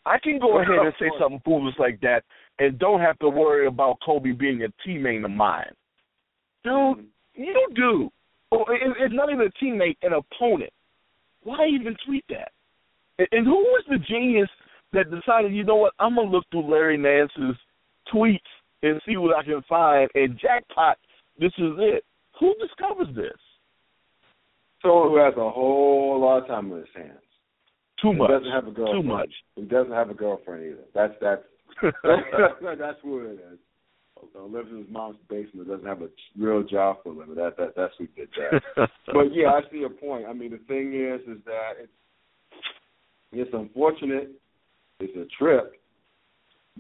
I 0.06 0.20
can 0.20 0.40
go 0.40 0.60
ahead 0.60 0.78
and 0.78 0.94
say 1.00 1.10
something 1.20 1.42
foolish 1.44 1.76
like 1.80 2.00
that 2.02 2.24
and 2.60 2.78
don't 2.80 3.02
have 3.02 3.18
to 3.20 3.30
worry 3.30 3.68
about 3.68 3.98
Kobe 4.06 4.32
being 4.32 4.64
a 4.64 4.68
teammate 4.88 5.24
of 5.26 5.32
mine. 5.32 5.72
Dude, 6.64 7.06
you 7.36 7.68
do. 7.76 8.12
It- 8.52 8.98
it's 9.00 9.14
not 9.14 9.30
even 9.30 9.48
a 9.48 9.52
teammate, 9.64 9.98
an 10.02 10.14
opponent. 10.14 10.72
Why 11.44 11.66
even 11.68 11.96
tweet 12.06 12.26
that? 12.30 12.52
And- 13.20 13.28
And 13.32 13.46
who 13.46 13.56
was 13.58 13.86
the 13.88 13.98
genius 14.00 14.50
that 14.92 15.10
decided, 15.12 15.52
you 15.54 15.64
know 15.64 15.76
what, 15.76 15.94
I'm 16.00 16.16
gonna 16.16 16.30
look 16.30 16.46
through 16.52 16.62
Larry 16.72 16.98
Nance's 16.98 17.58
tweets 18.08 18.40
and 18.84 19.02
see 19.06 19.18
what 19.18 19.36
I 19.36 19.44
can 19.44 19.62
find, 19.68 20.10
and 20.16 20.40
jackpot, 20.40 20.98
this 21.40 21.52
is 21.58 21.74
it. 21.78 22.04
Who 22.40 22.54
discovers 22.62 23.16
this? 23.16 23.38
Someone 24.82 25.10
who 25.10 25.18
has 25.18 25.34
a 25.38 25.50
whole 25.50 26.20
lot 26.22 26.44
of 26.44 26.48
time 26.48 26.72
on 26.72 26.80
his 26.80 26.88
hands. 26.96 27.20
Too 28.02 28.12
Who 28.12 28.18
much. 28.18 28.30
doesn't 28.30 28.52
have 28.52 28.68
a 28.68 28.74
Too 28.74 29.04
much. 29.04 29.30
Who 29.56 29.66
doesn't 29.66 29.92
have 29.92 30.10
a 30.10 30.14
girlfriend 30.14 30.64
either. 30.66 30.84
That's 30.94 31.14
that's 31.20 31.42
that's 32.04 32.98
who 33.02 33.20
it 33.26 33.34
is. 33.34 33.60
So 34.34 34.46
lives 34.46 34.70
in 34.72 34.80
his 34.80 34.88
mom's 34.90 35.18
basement. 35.30 35.68
Doesn't 35.68 35.86
have 35.86 36.02
a 36.02 36.10
real 36.38 36.64
job 36.64 36.98
for 37.04 37.10
a 37.10 37.14
living. 37.14 37.36
That 37.36 37.58
that 37.58 37.74
that's 37.76 37.94
who 37.98 38.08
did 38.16 38.30
that. 38.38 38.62
but 39.08 39.34
yeah, 39.34 39.50
I 39.50 39.62
see 39.72 39.78
your 39.78 39.90
point. 39.90 40.26
I 40.28 40.34
mean, 40.34 40.52
the 40.52 40.60
thing 40.68 40.94
is, 40.94 41.22
is 41.28 41.44
that 41.46 41.74
it's 41.82 41.92
it's 43.32 43.52
unfortunate. 43.54 44.32
It's 45.00 45.16
a 45.16 45.26
trip, 45.38 45.74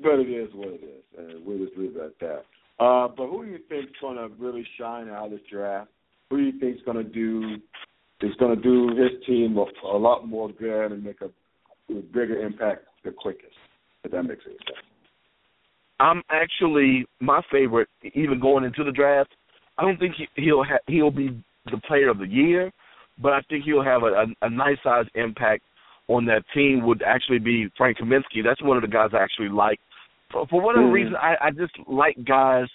but 0.02 0.20
it 0.20 0.30
is 0.30 0.50
what 0.54 0.70
it 0.70 0.82
is, 0.84 1.04
and 1.18 1.46
we'll 1.46 1.66
just 1.66 1.78
leave 1.78 1.96
it 1.96 2.02
at 2.02 2.20
that. 2.20 2.44
Uh, 2.84 3.08
but 3.08 3.28
who 3.28 3.46
do 3.46 3.52
you 3.52 3.60
think's 3.70 3.92
going 4.02 4.18
to 4.18 4.30
really 4.38 4.66
shine 4.80 5.10
out 5.10 5.26
of 5.26 5.32
this 5.32 5.40
draft? 5.52 5.90
Who 6.30 6.38
do 6.38 6.44
you 6.44 6.60
think's 6.60 6.84
going 6.84 6.98
to 6.98 7.04
do 7.04 7.56
is 8.22 8.34
going 8.40 8.56
to 8.56 8.62
do 8.62 8.90
his 8.90 9.12
team 9.26 9.58
a, 9.58 9.66
a 9.88 9.98
lot 9.98 10.28
more 10.28 10.50
good 10.50 10.92
and 10.92 11.04
make 11.04 11.22
a, 11.22 11.26
a 11.94 12.02
bigger 12.02 12.40
impact 12.46 12.86
the 13.04 13.12
quickest? 13.12 13.54
If 14.04 14.12
that 14.12 14.24
makes 14.24 14.44
any 14.46 14.56
sense. 14.56 14.86
I'm 16.00 16.22
actually 16.30 17.06
my 17.20 17.42
favorite, 17.52 17.90
even 18.14 18.40
going 18.40 18.64
into 18.64 18.84
the 18.84 18.92
draft, 18.92 19.32
I 19.78 19.84
don't 19.84 20.00
think 20.00 20.16
he, 20.16 20.28
he'll 20.42 20.64
ha- 20.64 20.84
he'll 20.88 21.12
be 21.12 21.44
the 21.72 21.78
player 21.88 22.10
of 22.10 22.20
the 22.20 22.28
year, 22.28 22.72
but 23.22 23.34
I 23.34 23.42
think 23.50 23.66
he'll 23.66 23.84
have 23.84 24.04
a, 24.04 24.08
a, 24.08 24.26
a 24.44 24.50
nice 24.50 24.78
sized 24.84 25.10
impact 25.16 25.64
on 26.08 26.26
that 26.26 26.44
team. 26.54 26.86
Would 26.86 27.02
actually 27.02 27.40
be 27.40 27.70
Frank 27.78 27.98
Kaminsky. 27.98 28.44
That's 28.44 28.62
one 28.62 28.78
of 28.78 28.82
the 28.82 28.88
guys 28.88 29.10
I 29.14 29.18
actually 29.18 29.50
like. 29.50 29.80
For, 30.32 30.48
for 30.48 30.62
whatever 30.62 30.88
Mhm. 30.88 30.94
reason, 30.94 31.16
I, 31.16 31.38
I 31.42 31.52
just 31.52 31.74
like 31.88 32.18
guys 32.26 32.68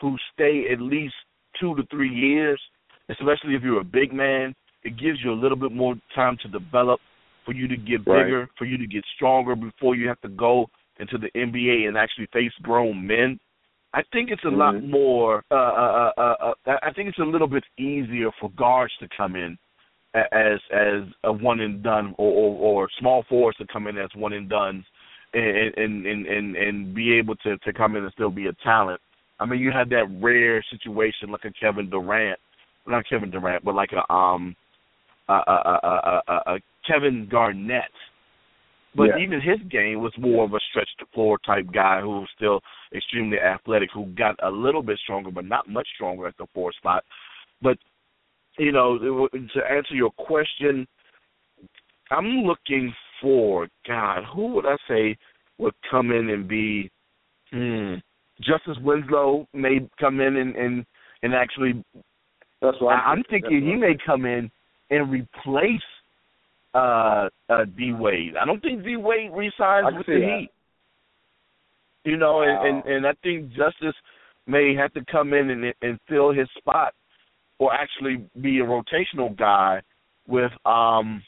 who 0.00 0.16
stay 0.32 0.68
at 0.70 0.80
least 0.80 1.14
two 1.58 1.74
to 1.76 1.82
three 1.86 2.12
years, 2.12 2.60
especially 3.08 3.54
if 3.54 3.62
you're 3.62 3.80
a 3.80 3.84
big 3.84 4.12
man. 4.12 4.54
It 4.82 4.96
gives 4.96 5.22
you 5.24 5.32
a 5.32 5.40
little 5.40 5.56
bit 5.56 5.72
more 5.72 5.94
time 6.14 6.36
to 6.38 6.48
develop, 6.48 7.00
for 7.44 7.52
you 7.52 7.68
to 7.68 7.76
get 7.76 8.06
Right. 8.06 8.24
bigger, 8.24 8.48
for 8.56 8.64
you 8.64 8.76
to 8.78 8.86
get 8.86 9.04
stronger 9.14 9.54
before 9.54 9.94
you 9.94 10.08
have 10.08 10.20
to 10.22 10.28
go 10.28 10.68
into 10.98 11.18
the 11.18 11.30
NBA 11.34 11.86
and 11.88 11.96
actually 11.96 12.26
face 12.26 12.52
grown 12.62 13.06
men. 13.06 13.38
I 13.92 14.02
think 14.12 14.30
it's 14.30 14.44
a 14.44 14.50
lot 14.50 14.74
Mhm. 14.74 14.90
more. 14.90 15.44
Uh, 15.50 15.54
uh, 15.54 16.12
uh, 16.16 16.22
uh, 16.40 16.54
uh, 16.66 16.78
I 16.82 16.92
think 16.92 17.08
it's 17.08 17.18
a 17.18 17.24
little 17.24 17.46
bit 17.46 17.64
easier 17.78 18.30
for 18.32 18.50
guards 18.50 18.94
to 18.98 19.08
come 19.08 19.36
in 19.36 19.56
as 20.14 20.60
as 20.70 21.02
a 21.24 21.32
one 21.32 21.60
and 21.60 21.82
done, 21.82 22.14
or, 22.18 22.32
or, 22.32 22.82
or 22.84 22.90
small 22.98 23.22
forwards 23.24 23.58
to 23.58 23.66
come 23.66 23.86
in 23.86 23.96
as 23.98 24.10
one 24.14 24.32
and 24.32 24.48
done, 24.48 24.84
and 25.34 26.06
and 26.06 26.26
and 26.26 26.56
and, 26.56 26.94
be 26.94 27.12
able 27.14 27.36
to 27.36 27.56
to 27.58 27.72
come 27.72 27.96
in 27.96 28.04
and 28.04 28.12
still 28.12 28.30
be 28.30 28.46
a 28.46 28.52
talent. 28.64 29.00
I 29.40 29.46
mean, 29.46 29.60
you 29.60 29.72
had 29.72 29.90
that 29.90 30.06
rare 30.20 30.64
situation 30.70 31.30
like 31.30 31.44
a 31.44 31.52
Kevin 31.52 31.90
Durant, 31.90 32.38
not 32.86 33.04
Kevin 33.08 33.30
Durant, 33.30 33.64
but 33.64 33.74
like 33.74 33.90
a 33.92 34.12
um 34.12 34.54
a 35.28 35.32
a 35.32 35.80
a 35.82 36.22
a, 36.28 36.32
a, 36.54 36.58
Kevin 36.86 37.28
Garnett. 37.30 37.90
But 38.96 39.08
Yeah. 39.08 39.18
even 39.18 39.40
his 39.40 39.58
game 39.68 40.00
was 40.00 40.12
more 40.18 40.44
of 40.44 40.54
a 40.54 40.60
stretch 40.70 40.88
the 41.00 41.06
floor 41.06 41.38
type 41.38 41.66
guy 41.72 42.00
who 42.00 42.20
was 42.20 42.28
still 42.36 42.60
extremely 42.94 43.40
athletic, 43.40 43.90
who 43.92 44.06
got 44.14 44.36
a 44.40 44.50
little 44.50 44.82
bit 44.82 45.00
stronger, 45.00 45.32
but 45.32 45.44
not 45.44 45.68
much 45.68 45.88
stronger 45.96 46.28
at 46.28 46.36
the 46.36 46.46
four 46.54 46.72
spot. 46.72 47.04
But 47.60 47.76
you 48.56 48.70
know, 48.70 48.98
to 48.98 49.60
answer 49.68 49.94
your 49.96 50.12
question, 50.12 50.86
I'm 52.10 52.42
looking 52.42 52.94
for 53.24 53.68
God. 53.88 54.22
Who 54.34 54.48
would 54.54 54.66
I 54.66 54.76
say 54.86 55.16
would 55.56 55.74
come 55.90 56.10
in 56.10 56.28
and 56.28 56.46
be? 56.46 56.90
Hmm, 57.50 57.94
Justice 58.40 58.76
Winslow 58.82 59.48
may 59.54 59.80
come 59.98 60.20
in 60.20 60.36
and 60.36 60.54
and, 60.56 60.86
and 61.22 61.34
actually 61.34 61.82
That's 62.60 62.76
what 62.80 62.96
I, 62.96 63.12
I'm 63.12 63.22
thinking 63.30 63.62
he 63.62 63.74
may 63.76 63.96
come 64.04 64.26
in 64.26 64.50
and 64.90 65.10
replace 65.10 65.88
uh 66.74 67.28
uh 67.48 67.64
D 67.76 67.92
Wade. 67.92 68.34
I 68.40 68.44
don't 68.44 68.60
think 68.60 68.84
D 68.84 68.96
Wade 68.96 69.30
resigns 69.32 69.96
with 69.96 70.06
the 70.06 70.20
that. 70.20 70.38
Heat. 70.40 70.50
You 72.04 72.18
know, 72.18 72.38
Wow. 72.38 72.62
and, 72.66 72.84
and 72.84 72.96
and 72.96 73.06
I 73.06 73.12
think 73.22 73.48
Justice 73.50 73.96
may 74.46 74.74
have 74.74 74.92
to 74.92 75.04
come 75.10 75.32
in 75.32 75.50
and 75.50 75.74
and 75.80 75.98
fill 76.08 76.32
his 76.32 76.48
spot 76.58 76.92
or 77.58 77.72
actually 77.72 78.26
be 78.42 78.58
a 78.58 78.64
rotational 78.64 79.34
guy 79.36 79.80
with 80.26 80.52
um 80.66 81.22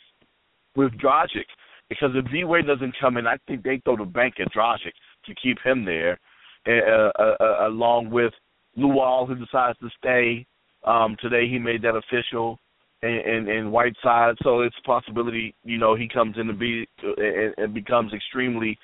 with 0.75 0.93
Dragic. 0.99 1.47
Because 1.89 2.11
if 2.15 2.31
D 2.33 2.45
Wade 2.45 2.67
doesn't 2.67 2.95
come 3.01 3.17
in, 3.17 3.27
I 3.27 3.37
think 3.47 3.63
they 3.63 3.81
throw 3.85 3.97
the 3.97 4.05
bank 4.05 4.35
at 4.41 4.53
Dragic 4.53 4.93
to 5.27 5.35
keep 5.41 5.59
him 5.65 5.85
there, 5.85 6.19
uh, 6.67 7.11
uh, 7.19 7.37
uh, 7.41 7.69
along 7.69 8.11
with 8.11 8.33
Luol, 8.77 9.27
who 9.27 9.35
decides 9.37 9.79
to 9.79 9.89
stay. 9.99 10.47
Um, 10.85 11.17
today 11.21 11.49
he 11.49 11.59
made 11.59 11.83
that 11.83 11.97
official, 11.97 12.59
and, 13.03 13.19
and, 13.21 13.49
and 13.49 13.73
Whiteside. 13.73 14.37
So 14.43 14.61
it's 14.63 14.77
a 14.83 14.87
possibility, 14.87 15.55
you 15.65 15.79
know, 15.79 15.95
he 15.95 16.09
comes 16.09 16.37
in 16.39 16.47
to 16.47 16.53
be 16.53 16.87
and, 17.03 17.55
and 17.57 17.75
becomes 17.75 18.13
extremely 18.13 18.79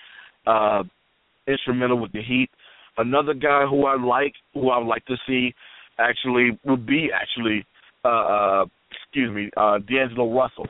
uh, 0.46 0.82
instrumental 1.46 1.98
with 2.00 2.12
the 2.12 2.22
Heat. 2.22 2.50
Another 2.98 3.34
guy 3.34 3.64
who 3.68 3.86
I 3.86 3.96
like, 3.96 4.34
who 4.54 4.70
I 4.70 4.78
would 4.78 4.86
like 4.86 5.04
to 5.06 5.16
see, 5.26 5.54
actually 5.98 6.58
would 6.64 6.86
be 6.86 7.10
actually, 7.14 7.64
uh, 8.04 8.08
uh, 8.08 8.64
excuse 8.90 9.34
me, 9.34 9.50
uh, 9.56 9.78
D'Angelo 9.78 10.32
Russell 10.34 10.66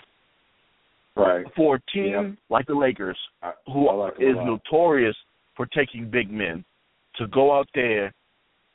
right. 1.17 1.47
for 1.55 1.77
a 1.77 1.81
team 1.93 2.13
Yep. 2.13 2.35
like 2.49 2.67
the 2.67 2.75
Lakers, 2.75 3.19
I, 3.43 3.53
who 3.67 3.89
I 3.89 3.95
like 3.95 4.15
is 4.19 4.37
notorious 4.37 5.17
for 5.57 5.67
taking 5.67 6.11
big 6.11 6.31
men, 6.31 6.65
to 7.17 7.27
go 7.29 7.57
out 7.57 7.69
there 7.75 8.13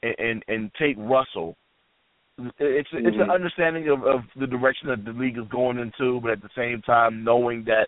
and 0.04 0.16
and, 0.20 0.44
and 0.48 0.72
take 0.76 0.96
Russell. 0.98 1.56
It's 2.60 2.90
it's 2.92 3.18
an 3.18 3.28
Mhm. 3.28 3.34
understanding 3.34 3.90
of, 3.90 4.04
of 4.04 4.22
the 4.36 4.46
direction 4.46 4.90
that 4.90 5.04
the 5.04 5.12
league 5.12 5.38
is 5.38 5.48
going 5.48 5.80
into, 5.80 6.22
but 6.22 6.32
at 6.32 6.42
the 6.42 6.50
same 6.56 6.84
time 6.84 7.24
knowing 7.24 7.64
that 7.64 7.88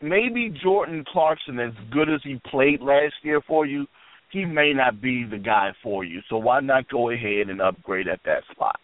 maybe 0.00 0.48
Jordan 0.62 1.04
Clarkson, 1.08 1.58
as 1.58 1.72
good 1.90 2.08
as 2.08 2.22
he 2.22 2.40
played 2.46 2.80
last 2.80 3.14
year 3.22 3.40
for 3.40 3.66
you, 3.66 3.86
he 4.30 4.44
may 4.44 4.72
not 4.72 5.00
be 5.00 5.24
the 5.24 5.38
guy 5.38 5.72
for 5.82 6.04
you. 6.04 6.22
So 6.28 6.38
why 6.38 6.60
not 6.60 6.88
go 6.88 7.10
ahead 7.10 7.48
and 7.48 7.60
upgrade 7.60 8.06
at 8.06 8.20
that 8.24 8.44
spot? 8.52 8.78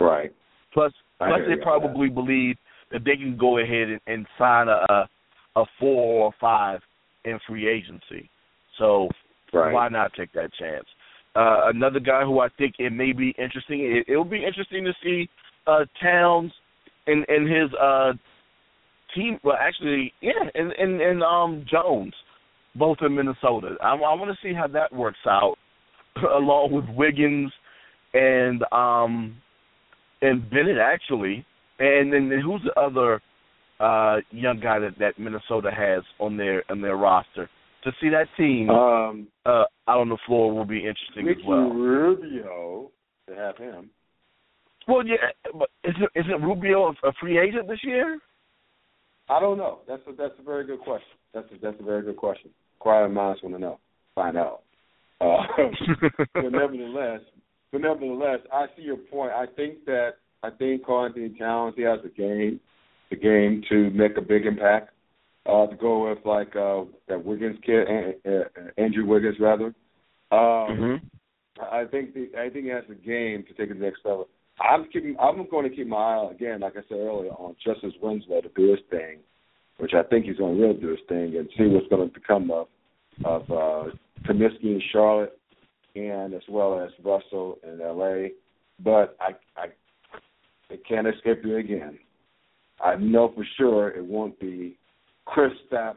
Right. 0.00 0.32
Plus, 0.72 0.92
I 1.20 1.28
plus 1.28 1.40
they 1.48 1.62
probably 1.62 2.08
believe 2.08 2.56
that 2.92 3.04
they 3.04 3.16
can 3.16 3.36
go 3.36 3.58
ahead 3.58 3.88
and, 3.88 4.00
and 4.06 4.26
sign 4.38 4.68
a, 4.68 5.08
a 5.56 5.64
four 5.78 6.24
or 6.24 6.32
five 6.40 6.80
in 7.24 7.38
free 7.46 7.68
agency. 7.68 8.28
So 8.78 9.08
Right. 9.52 9.72
why 9.72 9.88
not 9.88 10.12
take 10.16 10.32
that 10.34 10.52
chance? 10.54 10.84
Uh, 11.34 11.62
another 11.74 12.00
guy 12.00 12.22
who 12.22 12.40
I 12.40 12.48
think 12.58 12.74
it 12.78 12.92
may 12.92 13.12
be 13.12 13.30
interesting. 13.38 13.80
It, 13.80 14.04
it'll 14.08 14.24
be 14.24 14.44
interesting 14.44 14.84
to 14.84 14.92
see 15.02 15.28
uh, 15.66 15.84
Towns 16.00 16.52
and 17.06 17.24
and 17.28 17.48
his 17.48 17.72
uh, 17.74 18.12
team. 19.14 19.38
Well, 19.42 19.56
actually, 19.60 20.12
yeah, 20.20 20.32
and 20.54 20.72
and, 20.72 21.00
and 21.00 21.22
um 21.22 21.64
Jones, 21.70 22.14
both 22.74 22.98
in 23.02 23.14
Minnesota. 23.14 23.76
I, 23.82 23.90
I 23.90 24.14
want 24.14 24.30
to 24.30 24.48
see 24.48 24.54
how 24.54 24.66
that 24.68 24.92
works 24.92 25.18
out, 25.26 25.56
along 26.36 26.72
with 26.72 26.84
Wiggins 26.96 27.52
and 28.12 28.62
um 28.72 29.36
and 30.22 30.48
Bennett 30.50 30.78
actually, 30.78 31.44
and 31.80 32.12
then 32.12 32.30
who's 32.44 32.62
the 32.64 32.80
other 32.80 33.20
uh 33.80 34.18
young 34.30 34.60
guy 34.60 34.78
that 34.78 34.98
that 34.98 35.18
Minnesota 35.18 35.70
has 35.76 36.02
on 36.18 36.36
their 36.36 36.62
on 36.70 36.80
their 36.80 36.96
roster? 36.96 37.48
To 37.84 37.92
see 38.00 38.10
that 38.10 38.26
team 38.36 38.68
Um, 38.70 39.28
uh 39.46 39.64
out 39.88 40.00
on 40.00 40.08
the 40.08 40.18
floor 40.26 40.52
will 40.54 40.66
be 40.66 40.78
interesting 40.78 41.28
as 41.28 41.44
well. 41.46 41.70
Rubio 41.70 42.90
to 43.28 43.34
have 43.34 43.56
him. 43.56 43.90
Well, 44.86 45.06
yeah, 45.06 45.16
but 45.58 45.70
isn't 45.84 46.10
isn't 46.14 46.42
Rubio 46.42 46.88
a 46.88 47.08
a 47.08 47.12
free 47.20 47.38
agent 47.38 47.68
this 47.68 47.80
year? 47.82 48.18
I 49.28 49.38
don't 49.38 49.58
know. 49.58 49.78
That's 49.86 50.02
a, 50.08 50.12
that's 50.12 50.34
a 50.40 50.42
very 50.42 50.66
good 50.66 50.80
question. 50.80 51.16
That's 51.32 51.46
a, 51.52 51.58
that's 51.62 51.80
a 51.80 51.84
very 51.84 52.02
good 52.02 52.16
question. 52.16 52.50
Quiet 52.80 53.10
minds 53.10 53.40
want 53.42 53.54
to 53.54 53.60
know. 53.60 53.78
Find 54.16 54.36
out. 54.36 54.62
Uh, 55.20 55.42
but 56.34 56.50
nevertheless, 56.50 57.20
but 57.70 57.80
nevertheless, 57.82 58.40
I 58.52 58.66
see 58.76 58.82
your 58.82 58.96
point. 58.96 59.30
I 59.32 59.46
think 59.54 59.84
that 59.84 60.14
I 60.42 60.50
think 60.50 60.88
Anthony 60.88 61.30
Towns 61.38 61.74
he 61.76 61.82
has 61.82 62.00
the 62.02 62.08
game, 62.08 62.60
the 63.10 63.16
game 63.16 63.62
to 63.68 63.90
make 63.90 64.16
a 64.16 64.22
big 64.22 64.46
impact. 64.46 64.90
Uh, 65.46 65.66
to 65.66 65.76
go 65.76 66.08
with 66.08 66.18
like 66.26 66.54
uh, 66.54 66.84
that 67.08 67.24
Wiggins 67.24 67.58
kid, 67.64 67.88
Andrew 68.76 69.06
Wiggins 69.06 69.36
rather. 69.40 69.74
Um, 70.30 70.70
Mm-hmm. 70.70 71.06
I 71.60 71.84
think 71.84 72.14
the, 72.14 72.30
I 72.38 72.48
think 72.48 72.64
he 72.64 72.70
has 72.70 72.84
the 72.88 72.94
game 72.94 73.44
to 73.44 73.54
take 73.54 73.70
it 73.70 73.74
to 73.74 73.80
the 73.80 73.84
next 73.84 74.00
level. 74.04 74.28
I'm 74.60 74.84
keeping. 74.92 75.16
I'm 75.20 75.48
going 75.50 75.68
to 75.68 75.74
keep 75.74 75.86
my 75.86 75.96
eye 75.96 76.30
again, 76.30 76.60
like 76.60 76.74
I 76.76 76.82
said 76.88 76.98
earlier, 76.98 77.30
on 77.30 77.56
Justice 77.64 77.94
Winslow 78.00 78.42
to 78.42 78.50
do 78.54 78.70
his 78.70 78.80
thing, 78.90 79.18
which 79.78 79.92
I 79.94 80.02
think 80.02 80.26
he's 80.26 80.36
going 80.36 80.56
to 80.56 80.62
really 80.62 80.80
do 80.80 80.88
his 80.88 80.98
thing, 81.08 81.36
and 81.36 81.48
see 81.56 81.64
what's 81.66 81.88
going 81.88 82.08
to 82.08 82.14
become 82.14 82.50
of 82.50 82.68
of 83.24 83.42
uh, 83.50 83.90
Kaminsky 84.26 84.64
in 84.64 84.82
Charlotte, 84.92 85.38
and 85.94 86.34
as 86.34 86.42
well 86.48 86.78
as 86.80 86.90
Russell 87.04 87.58
in 87.62 87.80
L.A. 87.80 88.32
But 88.82 89.16
I 89.20 89.32
I 89.56 89.66
it 90.70 90.82
can't 90.88 91.06
escape 91.06 91.40
you 91.44 91.56
again. 91.56 91.98
I 92.82 92.96
know 92.96 93.32
for 93.34 93.46
sure 93.58 93.88
it 93.88 94.04
won't 94.04 94.38
be 94.40 94.76
Chris 95.26 95.52
Stapps 95.70 95.96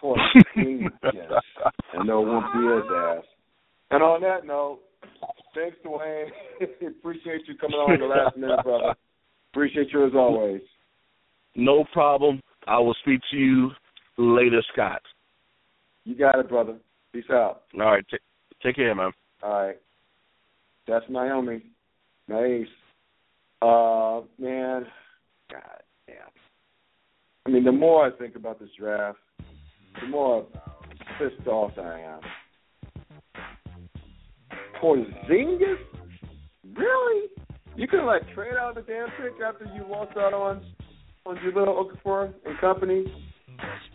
for 0.00 0.16
yes, 0.56 0.56
and 1.94 2.06
no, 2.06 2.20
won't 2.20 2.52
be 2.52 2.60
his 2.60 2.92
ass. 2.94 3.24
And 3.90 4.02
on 4.02 4.20
that 4.22 4.46
note, 4.46 4.80
thanks, 5.54 5.76
Duane. 5.82 6.26
Appreciate 6.98 7.42
you 7.46 7.56
coming 7.56 7.76
on 7.76 7.98
the 7.98 8.06
last 8.06 8.36
minute, 8.36 8.62
brother. 8.62 8.94
Appreciate 9.52 9.88
you 9.92 10.06
as 10.06 10.12
always. 10.14 10.60
No 11.54 11.84
problem. 11.92 12.40
I 12.66 12.78
will 12.78 12.96
speak 13.02 13.20
to 13.30 13.36
you 13.36 13.70
later, 14.18 14.62
Scott. 14.72 15.00
You 16.04 16.16
got 16.16 16.38
it, 16.38 16.48
brother. 16.48 16.76
Peace 17.12 17.24
out. 17.30 17.62
All 17.74 17.92
right, 17.92 18.04
t- 18.10 18.18
take 18.62 18.76
care, 18.76 18.94
man. 18.94 19.12
All 19.42 19.66
right. 19.66 19.76
That's 20.86 21.04
Naomi. 21.08 21.62
Nice. 22.28 22.66
Uh, 23.64 24.20
man. 24.38 24.86
God 25.50 25.80
damn. 26.06 26.16
I 27.46 27.50
mean, 27.50 27.64
the 27.64 27.72
more 27.72 28.06
I 28.06 28.10
think 28.18 28.36
about 28.36 28.60
this 28.60 28.68
draft, 28.78 29.18
the 30.02 30.06
more 30.08 30.46
pissed 31.18 31.46
off 31.46 31.72
I 31.78 32.00
am. 32.00 32.20
Porzingis? 34.82 35.78
Really? 36.76 37.28
You 37.74 37.88
could 37.88 38.04
like 38.04 38.22
trade 38.34 38.54
out 38.60 38.74
the 38.74 38.82
damn 38.82 39.08
pick 39.16 39.40
after 39.42 39.64
you 39.74 39.86
lost 39.88 40.14
out 40.18 40.34
on 40.34 40.62
on 41.24 41.36
Jahlil 41.36 41.66
Okafor 41.66 42.34
and 42.44 42.58
company. 42.60 43.06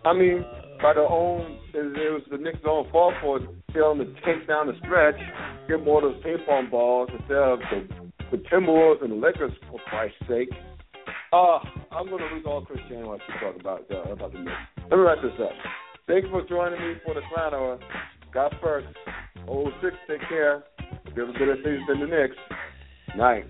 I 0.03 0.13
mean, 0.13 0.43
by 0.81 0.93
their 0.95 1.07
own, 1.07 1.59
it 1.75 2.11
was 2.11 2.23
the 2.31 2.37
Knicks' 2.37 2.57
own 2.67 2.89
fault 2.91 3.13
for 3.21 3.39
failing 3.71 3.99
to 3.99 4.05
take 4.25 4.47
down 4.47 4.65
the 4.65 4.73
stretch, 4.83 5.19
get 5.67 5.83
more 5.83 6.03
of 6.03 6.13
those 6.13 6.23
ping 6.23 6.37
pong 6.47 6.69
balls 6.71 7.09
instead 7.11 7.37
of 7.37 7.59
the, 7.59 7.98
the 8.31 8.37
Timberwolves 8.51 9.03
and 9.03 9.11
the 9.11 9.15
Lakers, 9.15 9.51
for 9.69 9.79
Christ's 9.87 10.17
sake. 10.27 10.49
Uh, 11.31 11.59
I'm 11.91 12.07
going 12.09 12.19
to 12.19 12.35
lose 12.35 12.43
all 12.45 12.61
Christianity 12.65 13.07
when 13.07 13.19
I 13.21 13.39
talk 13.39 13.59
about 13.59 13.85
uh, 13.91 14.11
about 14.11 14.33
the 14.33 14.39
Knicks. 14.39 14.57
Let 14.89 14.97
me 14.97 14.97
wrap 14.97 15.17
this 15.21 15.31
up. 15.39 15.51
Thank 16.07 16.25
you 16.25 16.31
for 16.31 16.47
joining 16.47 16.79
me 16.79 16.95
for 17.05 17.13
the 17.13 17.21
Clown 17.33 17.53
Hour. 17.53 17.79
Scott 18.31 18.53
Perks, 18.61 18.87
06, 19.45 19.95
take 20.07 20.21
care. 20.27 20.63
Have 20.79 21.29
a 21.29 21.33
better 21.33 21.55
season 21.57 21.85
than 21.87 21.99
the 22.01 22.07
Knicks, 22.07 22.35
night. 23.15 23.45